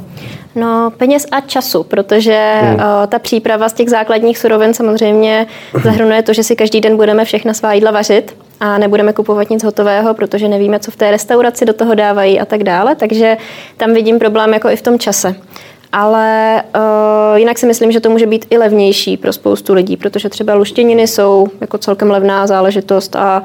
No, 0.55 0.91
peněz 0.97 1.25
a 1.31 1.41
času, 1.41 1.83
protože 1.83 2.59
mm. 2.63 2.75
o, 2.75 3.07
ta 3.07 3.19
příprava 3.19 3.69
z 3.69 3.73
těch 3.73 3.89
základních 3.89 4.37
surovin 4.37 4.73
samozřejmě 4.73 5.47
zahrnuje 5.83 6.23
to, 6.23 6.33
že 6.33 6.43
si 6.43 6.55
každý 6.55 6.81
den 6.81 6.97
budeme 6.97 7.25
všechna 7.25 7.53
svá 7.53 7.73
jídla 7.73 7.91
vařit 7.91 8.35
a 8.59 8.77
nebudeme 8.77 9.13
kupovat 9.13 9.49
nic 9.49 9.63
hotového, 9.63 10.13
protože 10.13 10.47
nevíme, 10.47 10.79
co 10.79 10.91
v 10.91 10.95
té 10.95 11.11
restauraci 11.11 11.65
do 11.65 11.73
toho 11.73 11.95
dávají 11.95 12.39
a 12.39 12.45
tak 12.45 12.63
dále. 12.63 12.95
Takže 12.95 13.37
tam 13.77 13.93
vidím 13.93 14.19
problém 14.19 14.53
jako 14.53 14.69
i 14.69 14.75
v 14.75 14.81
tom 14.81 14.99
čase 14.99 15.35
ale 15.93 16.63
uh, 16.75 17.37
jinak 17.37 17.57
si 17.57 17.65
myslím, 17.65 17.91
že 17.91 17.99
to 17.99 18.09
může 18.09 18.25
být 18.25 18.45
i 18.49 18.57
levnější 18.57 19.17
pro 19.17 19.33
spoustu 19.33 19.73
lidí, 19.73 19.97
protože 19.97 20.29
třeba 20.29 20.53
luštěniny 20.53 21.07
jsou 21.07 21.47
jako 21.61 21.77
celkem 21.77 22.11
levná 22.11 22.47
záležitost 22.47 23.15
a 23.15 23.43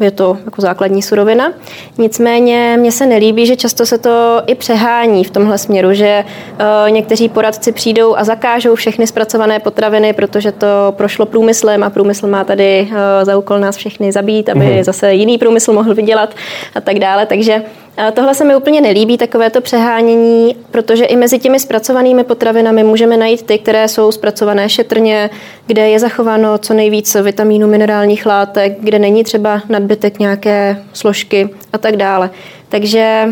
je 0.00 0.10
to 0.10 0.38
jako 0.44 0.60
základní 0.60 1.02
surovina. 1.02 1.52
Nicméně 1.98 2.76
mně 2.80 2.92
se 2.92 3.06
nelíbí, 3.06 3.46
že 3.46 3.56
často 3.56 3.86
se 3.86 3.98
to 3.98 4.42
i 4.46 4.54
přehání 4.54 5.24
v 5.24 5.30
tomhle 5.30 5.58
směru, 5.58 5.92
že 5.92 6.24
uh, 6.24 6.90
někteří 6.90 7.28
poradci 7.28 7.72
přijdou 7.72 8.16
a 8.16 8.24
zakážou 8.24 8.74
všechny 8.74 9.06
zpracované 9.06 9.58
potraviny, 9.58 10.12
protože 10.12 10.52
to 10.52 10.66
prošlo 10.90 11.26
průmyslem 11.26 11.82
a 11.82 11.90
průmysl 11.90 12.26
má 12.26 12.44
tady 12.44 12.88
uh, 12.90 12.96
za 13.22 13.38
úkol 13.38 13.58
nás 13.58 13.76
všechny 13.76 14.12
zabít, 14.12 14.48
aby 14.48 14.60
mm-hmm. 14.60 14.84
zase 14.84 15.14
jiný 15.14 15.38
průmysl 15.38 15.72
mohl 15.72 15.94
vydělat 15.94 16.34
a 16.74 16.80
tak 16.80 16.98
dále. 16.98 17.26
Takže 17.26 17.62
Tohle 18.12 18.34
se 18.34 18.44
mi 18.44 18.56
úplně 18.56 18.80
nelíbí, 18.80 19.18
takovéto 19.18 19.60
přehánění, 19.60 20.56
protože 20.70 21.04
i 21.04 21.16
mezi 21.16 21.38
těmi 21.38 21.60
zpracovanými 21.60 22.24
potravinami 22.24 22.84
můžeme 22.84 23.16
najít 23.16 23.42
ty, 23.42 23.58
které 23.58 23.88
jsou 23.88 24.12
zpracované 24.12 24.68
šetrně, 24.68 25.30
kde 25.66 25.88
je 25.88 25.98
zachováno 25.98 26.58
co 26.58 26.74
nejvíc 26.74 27.14
vitamínů, 27.22 27.68
minerálních 27.68 28.26
látek, 28.26 28.76
kde 28.80 28.98
není 28.98 29.19
třeba 29.24 29.62
nadbytek 29.68 30.18
nějaké 30.18 30.82
složky 30.92 31.48
a 31.72 31.78
tak 31.78 31.96
dále. 31.96 32.30
Takže 32.68 33.28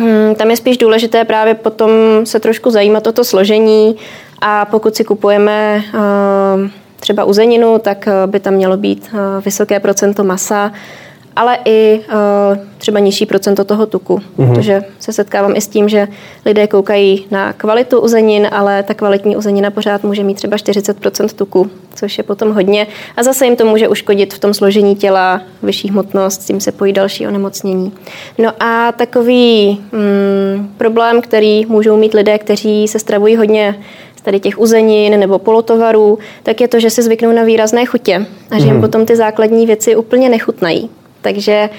Hmm, 0.00 0.34
tam 0.34 0.50
je 0.50 0.56
spíš 0.56 0.78
důležité 0.78 1.24
právě 1.24 1.54
potom 1.54 1.90
se 2.24 2.40
trošku 2.40 2.70
zajímat 2.70 3.06
o 3.06 3.12
to 3.12 3.24
složení 3.24 3.96
a 4.40 4.64
pokud 4.64 4.96
si 4.96 5.04
kupujeme 5.04 5.82
uh, 5.94 6.00
třeba 7.00 7.24
uzeninu, 7.24 7.78
tak 7.78 8.08
by 8.26 8.40
tam 8.40 8.54
mělo 8.54 8.76
být 8.76 9.10
uh, 9.12 9.44
vysoké 9.44 9.80
procento 9.80 10.24
masa, 10.24 10.72
ale 11.36 11.58
i 11.64 12.00
uh, 12.08 12.58
třeba 12.78 12.98
nižší 12.98 13.26
procento 13.26 13.64
toho 13.64 13.86
tuku. 13.86 14.20
Mm-hmm. 14.38 14.54
Protože 14.54 14.82
se 14.98 15.12
setkávám 15.12 15.56
i 15.56 15.60
s 15.60 15.68
tím, 15.68 15.88
že 15.88 16.08
lidé 16.44 16.66
koukají 16.66 17.26
na 17.30 17.52
kvalitu 17.52 18.00
uzenin, 18.00 18.48
ale 18.52 18.82
ta 18.82 18.94
kvalitní 18.94 19.36
uzenina 19.36 19.70
pořád 19.70 20.04
může 20.04 20.24
mít 20.24 20.34
třeba 20.34 20.56
40% 20.56 21.28
tuku, 21.28 21.70
což 21.94 22.18
je 22.18 22.24
potom 22.24 22.52
hodně. 22.52 22.86
A 23.16 23.22
zase 23.22 23.44
jim 23.44 23.56
to 23.56 23.66
může 23.66 23.88
uškodit 23.88 24.34
v 24.34 24.38
tom 24.38 24.54
složení 24.54 24.96
těla, 24.96 25.40
vyšší 25.62 25.90
hmotnost, 25.90 26.42
s 26.42 26.46
tím 26.46 26.60
se 26.60 26.72
pojí 26.72 26.92
další 26.92 27.26
onemocnění. 27.26 27.92
No 28.38 28.52
a 28.60 28.92
takový 28.92 29.80
mm, 29.92 30.74
problém, 30.78 31.22
který 31.22 31.66
můžou 31.66 31.96
mít 31.96 32.14
lidé, 32.14 32.38
kteří 32.38 32.88
se 32.88 32.98
stravují 32.98 33.36
hodně 33.36 33.74
tady 34.26 34.40
těch 34.40 34.58
uzenin 34.58 35.20
nebo 35.20 35.38
polotovarů, 35.38 36.18
tak 36.42 36.60
je 36.60 36.68
to, 36.68 36.80
že 36.80 36.90
si 36.90 37.02
zvyknou 37.02 37.32
na 37.32 37.42
výrazné 37.42 37.86
chutě 37.86 38.26
a 38.50 38.58
že 38.58 38.66
jim 38.66 38.74
mm. 38.74 38.80
potom 38.80 39.06
ty 39.06 39.16
základní 39.16 39.66
věci 39.66 39.96
úplně 39.96 40.28
nechutnají. 40.28 40.90
Takže 41.26 41.70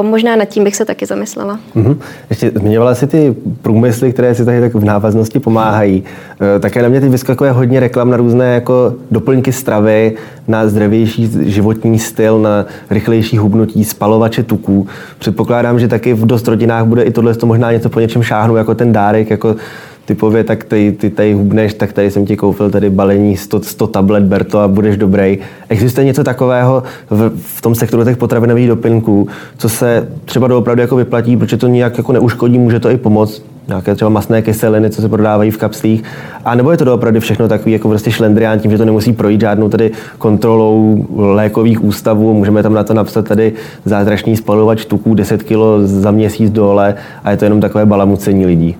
Uh, 0.00 0.06
možná 0.06 0.36
nad 0.36 0.44
tím 0.44 0.64
bych 0.64 0.76
se 0.76 0.84
taky 0.84 1.06
zamyslela. 1.06 1.58
Mm-hmm. 1.76 1.96
Ještě 2.30 2.50
zmiňovala 2.54 2.94
si 2.94 3.06
ty 3.06 3.34
průmysly, 3.62 4.12
které 4.12 4.34
si 4.34 4.44
tady 4.44 4.60
tak 4.60 4.74
v 4.74 4.84
návaznosti 4.84 5.40
pomáhají. 5.40 6.02
Uh, 6.02 6.60
také 6.60 6.82
na 6.82 6.88
mě 6.88 7.00
teď 7.00 7.10
vyskakuje 7.10 7.50
hodně 7.50 7.80
reklam 7.80 8.10
na 8.10 8.16
různé 8.16 8.54
jako 8.54 8.94
doplňky 9.10 9.52
stravy, 9.52 10.12
na 10.48 10.68
zdravější 10.68 11.30
životní 11.50 11.98
styl, 11.98 12.38
na 12.38 12.66
rychlejší 12.90 13.38
hubnutí, 13.38 13.84
spalovače 13.84 14.42
tuků. 14.42 14.86
Předpokládám, 15.18 15.80
že 15.80 15.88
taky 15.88 16.14
v 16.14 16.26
dost 16.26 16.48
rodinách 16.48 16.84
bude 16.84 17.02
i 17.02 17.10
tohle 17.10 17.34
to 17.34 17.46
možná 17.46 17.72
něco 17.72 17.88
po 17.88 18.00
něčem 18.00 18.22
šáhnout, 18.22 18.56
jako 18.56 18.74
ten 18.74 18.92
dárek, 18.92 19.30
jako 19.30 19.56
typově, 20.04 20.44
tak 20.44 20.64
ty, 20.64 20.96
ty 20.98 21.10
tady 21.10 21.32
hubneš, 21.32 21.74
tak 21.74 21.92
tady 21.92 22.10
jsem 22.10 22.26
ti 22.26 22.36
koupil 22.36 22.70
tady 22.70 22.90
balení 22.90 23.36
100, 23.36 23.62
100 23.62 23.86
tablet, 23.86 24.24
ber 24.24 24.44
to 24.44 24.58
a 24.58 24.68
budeš 24.68 24.96
dobrý. 24.96 25.38
Existuje 25.68 26.04
něco 26.04 26.24
takového 26.24 26.82
v, 27.10 27.32
v 27.36 27.60
tom 27.60 27.74
sektoru 27.74 28.04
těch 28.04 28.16
potravinových 28.16 28.68
doplňků, 28.68 29.28
co 29.58 29.68
se 29.68 30.08
třeba 30.24 30.48
doopravdy 30.48 30.82
jako 30.82 30.96
vyplatí, 30.96 31.36
protože 31.36 31.56
to 31.56 31.68
nijak 31.68 31.98
jako 31.98 32.12
neuškodí, 32.12 32.58
může 32.58 32.80
to 32.80 32.90
i 32.90 32.96
pomoct, 32.96 33.42
nějaké 33.68 33.94
třeba 33.94 34.08
masné 34.08 34.42
kyseliny, 34.42 34.90
co 34.90 35.02
se 35.02 35.08
prodávají 35.08 35.50
v 35.50 35.56
kapslích. 35.56 36.04
A 36.44 36.54
nebo 36.54 36.70
je 36.70 36.76
to 36.76 36.84
doopravdy 36.84 37.20
všechno 37.20 37.48
takový 37.48 37.72
jako 37.72 37.88
prostě 37.88 38.10
šlendrián 38.10 38.58
tím, 38.58 38.70
že 38.70 38.78
to 38.78 38.84
nemusí 38.84 39.12
projít 39.12 39.40
žádnou 39.40 39.68
tady 39.68 39.90
kontrolou 40.18 41.06
lékových 41.16 41.84
ústavů. 41.84 42.34
Můžeme 42.34 42.62
tam 42.62 42.74
na 42.74 42.84
to 42.84 42.94
napsat 42.94 43.28
tady 43.28 43.52
zázračný 43.84 44.36
spalovač 44.36 44.84
tuků 44.84 45.14
10 45.14 45.42
kg 45.42 45.56
za 45.84 46.10
měsíc 46.10 46.50
dole 46.50 46.94
a 47.24 47.30
je 47.30 47.36
to 47.36 47.44
jenom 47.44 47.60
takové 47.60 47.86
balamucení 47.86 48.46
lidí. 48.46 48.76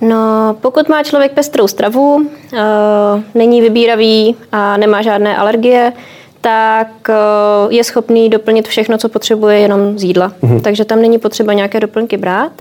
No, 0.00 0.56
pokud 0.60 0.88
má 0.88 1.02
člověk 1.02 1.32
pestrou 1.32 1.68
stravu, 1.68 2.14
uh, 2.14 2.60
není 3.34 3.60
vybíravý 3.60 4.36
a 4.52 4.76
nemá 4.76 5.02
žádné 5.02 5.36
alergie, 5.36 5.92
tak 6.40 6.88
uh, 7.08 7.72
je 7.72 7.84
schopný 7.84 8.28
doplnit 8.28 8.68
všechno, 8.68 8.98
co 8.98 9.08
potřebuje 9.08 9.58
jenom 9.58 9.98
z 9.98 10.04
jídla. 10.04 10.32
Mm-hmm. 10.42 10.60
Takže 10.60 10.84
tam 10.84 11.02
není 11.02 11.18
potřeba 11.18 11.52
nějaké 11.52 11.80
doplňky 11.80 12.16
brát. 12.16 12.52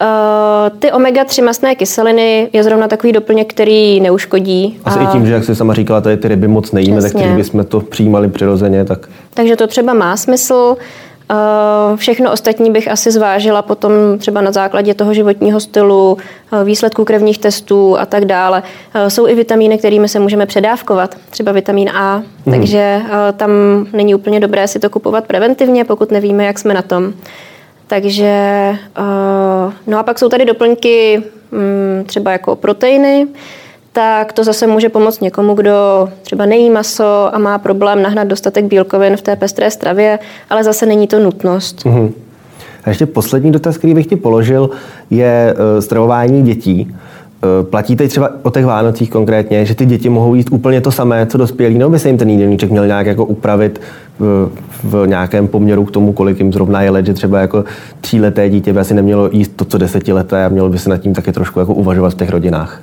Uh, 0.00 0.78
ty 0.78 0.92
omega-3 0.92 1.44
masné 1.44 1.74
kyseliny 1.74 2.48
je 2.52 2.64
zrovna 2.64 2.88
takový 2.88 3.12
doplněk, 3.12 3.50
který 3.50 4.00
neuškodí. 4.00 4.80
Asi 4.84 4.98
a... 4.98 5.02
i 5.02 5.06
tím, 5.06 5.26
že 5.26 5.32
jak 5.32 5.44
jsi 5.44 5.54
sama 5.56 5.74
říkala, 5.74 6.00
tady 6.00 6.16
ty 6.16 6.28
ryby 6.28 6.48
moc 6.48 6.72
nejíme, 6.72 7.02
tak 7.02 7.12
když 7.12 7.32
bychom 7.32 7.64
to 7.64 7.80
přijímali 7.80 8.28
přirozeně, 8.28 8.84
tak... 8.84 9.08
Takže 9.34 9.56
to 9.56 9.66
třeba 9.66 9.94
má 9.94 10.16
smysl. 10.16 10.76
Eh, 10.78 10.84
všechno 11.96 12.32
ostatní 12.32 12.70
bych 12.70 12.90
asi 12.90 13.10
zvážila 13.10 13.62
potom 13.62 13.92
třeba 14.18 14.40
na 14.40 14.52
základě 14.52 14.94
toho 14.94 15.14
životního 15.14 15.60
stylu, 15.60 16.18
eh, 16.52 16.64
výsledků 16.64 17.04
krevních 17.04 17.38
testů 17.38 17.98
a 17.98 18.06
tak 18.06 18.24
dále. 18.24 18.62
Eh, 18.94 19.10
jsou 19.10 19.28
i 19.28 19.34
vitamíny, 19.34 19.78
kterými 19.78 20.08
se 20.08 20.18
můžeme 20.18 20.46
předávkovat, 20.46 21.16
třeba 21.30 21.52
vitamin 21.52 21.90
A, 21.90 22.22
mm. 22.46 22.52
takže 22.52 23.02
tam 23.36 23.50
není 23.92 24.14
úplně 24.14 24.40
dobré 24.40 24.68
si 24.68 24.78
to 24.78 24.90
kupovat 24.90 25.26
preventivně, 25.26 25.84
pokud 25.84 26.10
nevíme, 26.10 26.44
jak 26.44 26.58
jsme 26.58 26.74
na 26.74 26.82
tom. 26.82 27.12
Takže, 27.86 28.70
no 29.86 29.98
a 29.98 30.02
pak 30.02 30.18
jsou 30.18 30.28
tady 30.28 30.44
doplňky 30.44 31.22
mm, 31.50 32.04
třeba 32.06 32.32
jako 32.32 32.56
proteiny, 32.56 33.26
tak 33.96 34.32
to 34.32 34.44
zase 34.44 34.66
může 34.66 34.88
pomoct 34.88 35.20
někomu, 35.20 35.54
kdo 35.54 36.08
třeba 36.22 36.46
nejí 36.46 36.70
maso 36.70 37.34
a 37.34 37.38
má 37.38 37.58
problém 37.58 38.02
nahnat 38.02 38.28
dostatek 38.28 38.64
bílkovin 38.64 39.16
v 39.16 39.22
té 39.22 39.36
pestré 39.36 39.70
stravě, 39.70 40.18
ale 40.50 40.64
zase 40.64 40.86
není 40.86 41.06
to 41.06 41.18
nutnost. 41.18 41.84
Mm-hmm. 41.84 42.10
A 42.84 42.88
ještě 42.88 43.06
poslední 43.06 43.52
dotaz, 43.52 43.78
který 43.78 43.94
bych 43.94 44.06
ti 44.06 44.16
položil, 44.16 44.70
je 45.10 45.54
uh, 45.54 45.80
stravování 45.80 46.42
dětí. 46.42 46.94
Uh, 47.60 47.66
platí 47.66 47.96
teď 47.96 48.10
třeba 48.10 48.30
o 48.42 48.50
těch 48.50 48.66
Vánocích 48.66 49.10
konkrétně, 49.10 49.66
že 49.66 49.74
ty 49.74 49.86
děti 49.86 50.08
mohou 50.08 50.34
jíst 50.34 50.48
úplně 50.50 50.80
to 50.80 50.92
samé, 50.92 51.26
co 51.26 51.38
dospělí, 51.38 51.78
nebo 51.78 51.90
by 51.90 51.98
se 51.98 52.08
jim 52.08 52.18
ten 52.18 52.30
jídelníček 52.30 52.70
měl 52.70 52.86
nějak 52.86 53.06
jako 53.06 53.24
upravit 53.24 53.80
v, 54.18 54.50
v 54.84 55.06
nějakém 55.06 55.48
poměru 55.48 55.84
k 55.84 55.90
tomu, 55.90 56.12
kolik 56.12 56.38
jim 56.38 56.52
zrovna 56.52 56.82
je 56.82 56.90
let, 56.90 57.06
že 57.06 57.14
třeba 57.14 57.40
jako 57.40 57.64
tříleté 58.00 58.48
dítě 58.50 58.72
by 58.72 58.80
asi 58.80 58.94
nemělo 58.94 59.28
jíst 59.32 59.52
to, 59.56 59.64
co 59.64 59.78
desetileté 59.78 60.44
a 60.44 60.48
mělo 60.48 60.68
by 60.68 60.78
se 60.78 60.90
nad 60.90 60.98
tím 60.98 61.14
taky 61.14 61.32
trošku 61.32 61.60
jako 61.60 61.74
uvažovat 61.74 62.12
v 62.12 62.16
těch 62.16 62.30
rodinách. 62.30 62.82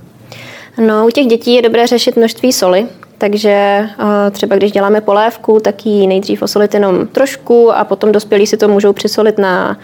No, 0.78 1.08
u 1.08 1.10
těch 1.10 1.26
dětí 1.28 1.54
je 1.54 1.62
dobré 1.62 1.88
řešit 1.88 2.16
množství 2.16 2.54
soli, 2.54 2.88
takže 3.18 3.86
třeba 4.32 4.56
když 4.56 4.72
děláme 4.72 5.02
polévku, 5.02 5.60
tak 5.60 5.86
ji 5.86 6.08
nejdřív 6.08 6.42
osolit 6.42 6.74
jenom 6.74 7.08
trošku 7.08 7.72
a 7.72 7.84
potom 7.84 8.12
dospělí 8.12 8.48
si 8.48 8.58
to 8.58 8.68
můžou 8.68 8.94
přisolit 8.94 9.38
na, 9.38 9.78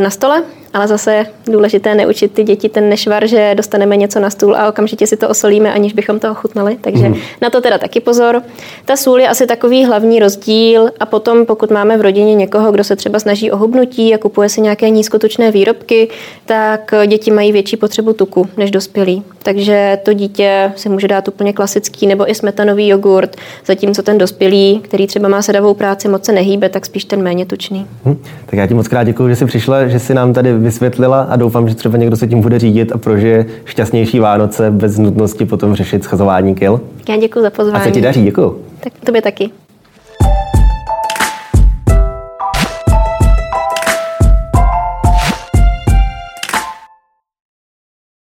na 0.00 0.10
stole 0.10 0.42
ale 0.72 0.88
zase 0.88 1.26
důležité 1.46 1.94
neučit 1.94 2.32
ty 2.32 2.44
děti 2.44 2.68
ten 2.68 2.88
nešvar, 2.88 3.26
že 3.26 3.54
dostaneme 3.54 3.96
něco 3.96 4.20
na 4.20 4.30
stůl 4.30 4.56
a 4.56 4.68
okamžitě 4.68 5.06
si 5.06 5.16
to 5.16 5.28
osolíme, 5.28 5.72
aniž 5.72 5.92
bychom 5.92 6.18
to 6.18 6.30
ochutnali. 6.30 6.76
Takže 6.80 7.08
mm. 7.08 7.14
na 7.42 7.50
to 7.50 7.60
teda 7.60 7.78
taky 7.78 8.00
pozor. 8.00 8.42
Ta 8.84 8.96
sůl 8.96 9.20
je 9.20 9.28
asi 9.28 9.46
takový 9.46 9.84
hlavní 9.84 10.18
rozdíl 10.18 10.90
a 11.00 11.06
potom, 11.06 11.46
pokud 11.46 11.70
máme 11.70 11.98
v 11.98 12.00
rodině 12.00 12.34
někoho, 12.34 12.72
kdo 12.72 12.84
se 12.84 12.96
třeba 12.96 13.18
snaží 13.18 13.50
o 13.50 13.56
hubnutí 13.56 14.14
a 14.14 14.18
kupuje 14.18 14.48
si 14.48 14.60
nějaké 14.60 14.90
nízkotučné 14.90 15.50
výrobky, 15.50 16.08
tak 16.46 16.94
děti 17.06 17.30
mají 17.30 17.52
větší 17.52 17.76
potřebu 17.76 18.12
tuku 18.12 18.48
než 18.56 18.70
dospělí. 18.70 19.22
Takže 19.42 19.98
to 20.02 20.12
dítě 20.12 20.72
si 20.76 20.88
může 20.88 21.08
dát 21.08 21.28
úplně 21.28 21.52
klasický 21.52 22.06
nebo 22.06 22.30
i 22.30 22.34
smetanový 22.34 22.88
jogurt, 22.88 23.36
zatímco 23.66 24.02
ten 24.02 24.18
dospělý, 24.18 24.80
který 24.82 25.06
třeba 25.06 25.28
má 25.28 25.42
sedavou 25.42 25.74
práci, 25.74 26.08
moc 26.08 26.24
se 26.24 26.32
nehýbe, 26.32 26.68
tak 26.68 26.86
spíš 26.86 27.04
ten 27.04 27.22
méně 27.22 27.46
tučný. 27.46 27.86
Hmm. 28.04 28.18
Tak 28.46 28.54
já 28.54 28.66
ti 28.66 28.74
moc 28.74 28.88
krát 28.88 29.04
děkuji, 29.04 29.28
že 29.28 29.36
jsi 29.36 29.46
přišla, 29.46 29.86
že 29.86 29.98
jsi 29.98 30.14
nám 30.14 30.32
tady 30.32 30.59
vysvětlila 30.60 31.22
a 31.22 31.36
doufám, 31.36 31.68
že 31.68 31.74
třeba 31.74 31.98
někdo 31.98 32.16
se 32.16 32.26
tím 32.26 32.40
bude 32.40 32.58
řídit 32.58 32.92
a 32.92 32.98
prožije 32.98 33.46
šťastnější 33.64 34.20
Vánoce 34.20 34.70
bez 34.70 34.98
nutnosti 34.98 35.44
potom 35.44 35.74
řešit 35.74 36.04
schazování 36.04 36.54
kil. 36.54 36.80
Já 37.08 37.16
děkuji 37.16 37.42
za 37.42 37.50
pozvání. 37.50 37.82
A 37.82 37.84
se 37.84 37.90
ti 37.90 38.00
daří, 38.00 38.24
děkuji. 38.24 38.64
Tak 38.80 38.92
tobě 39.04 39.22
taky. 39.22 39.50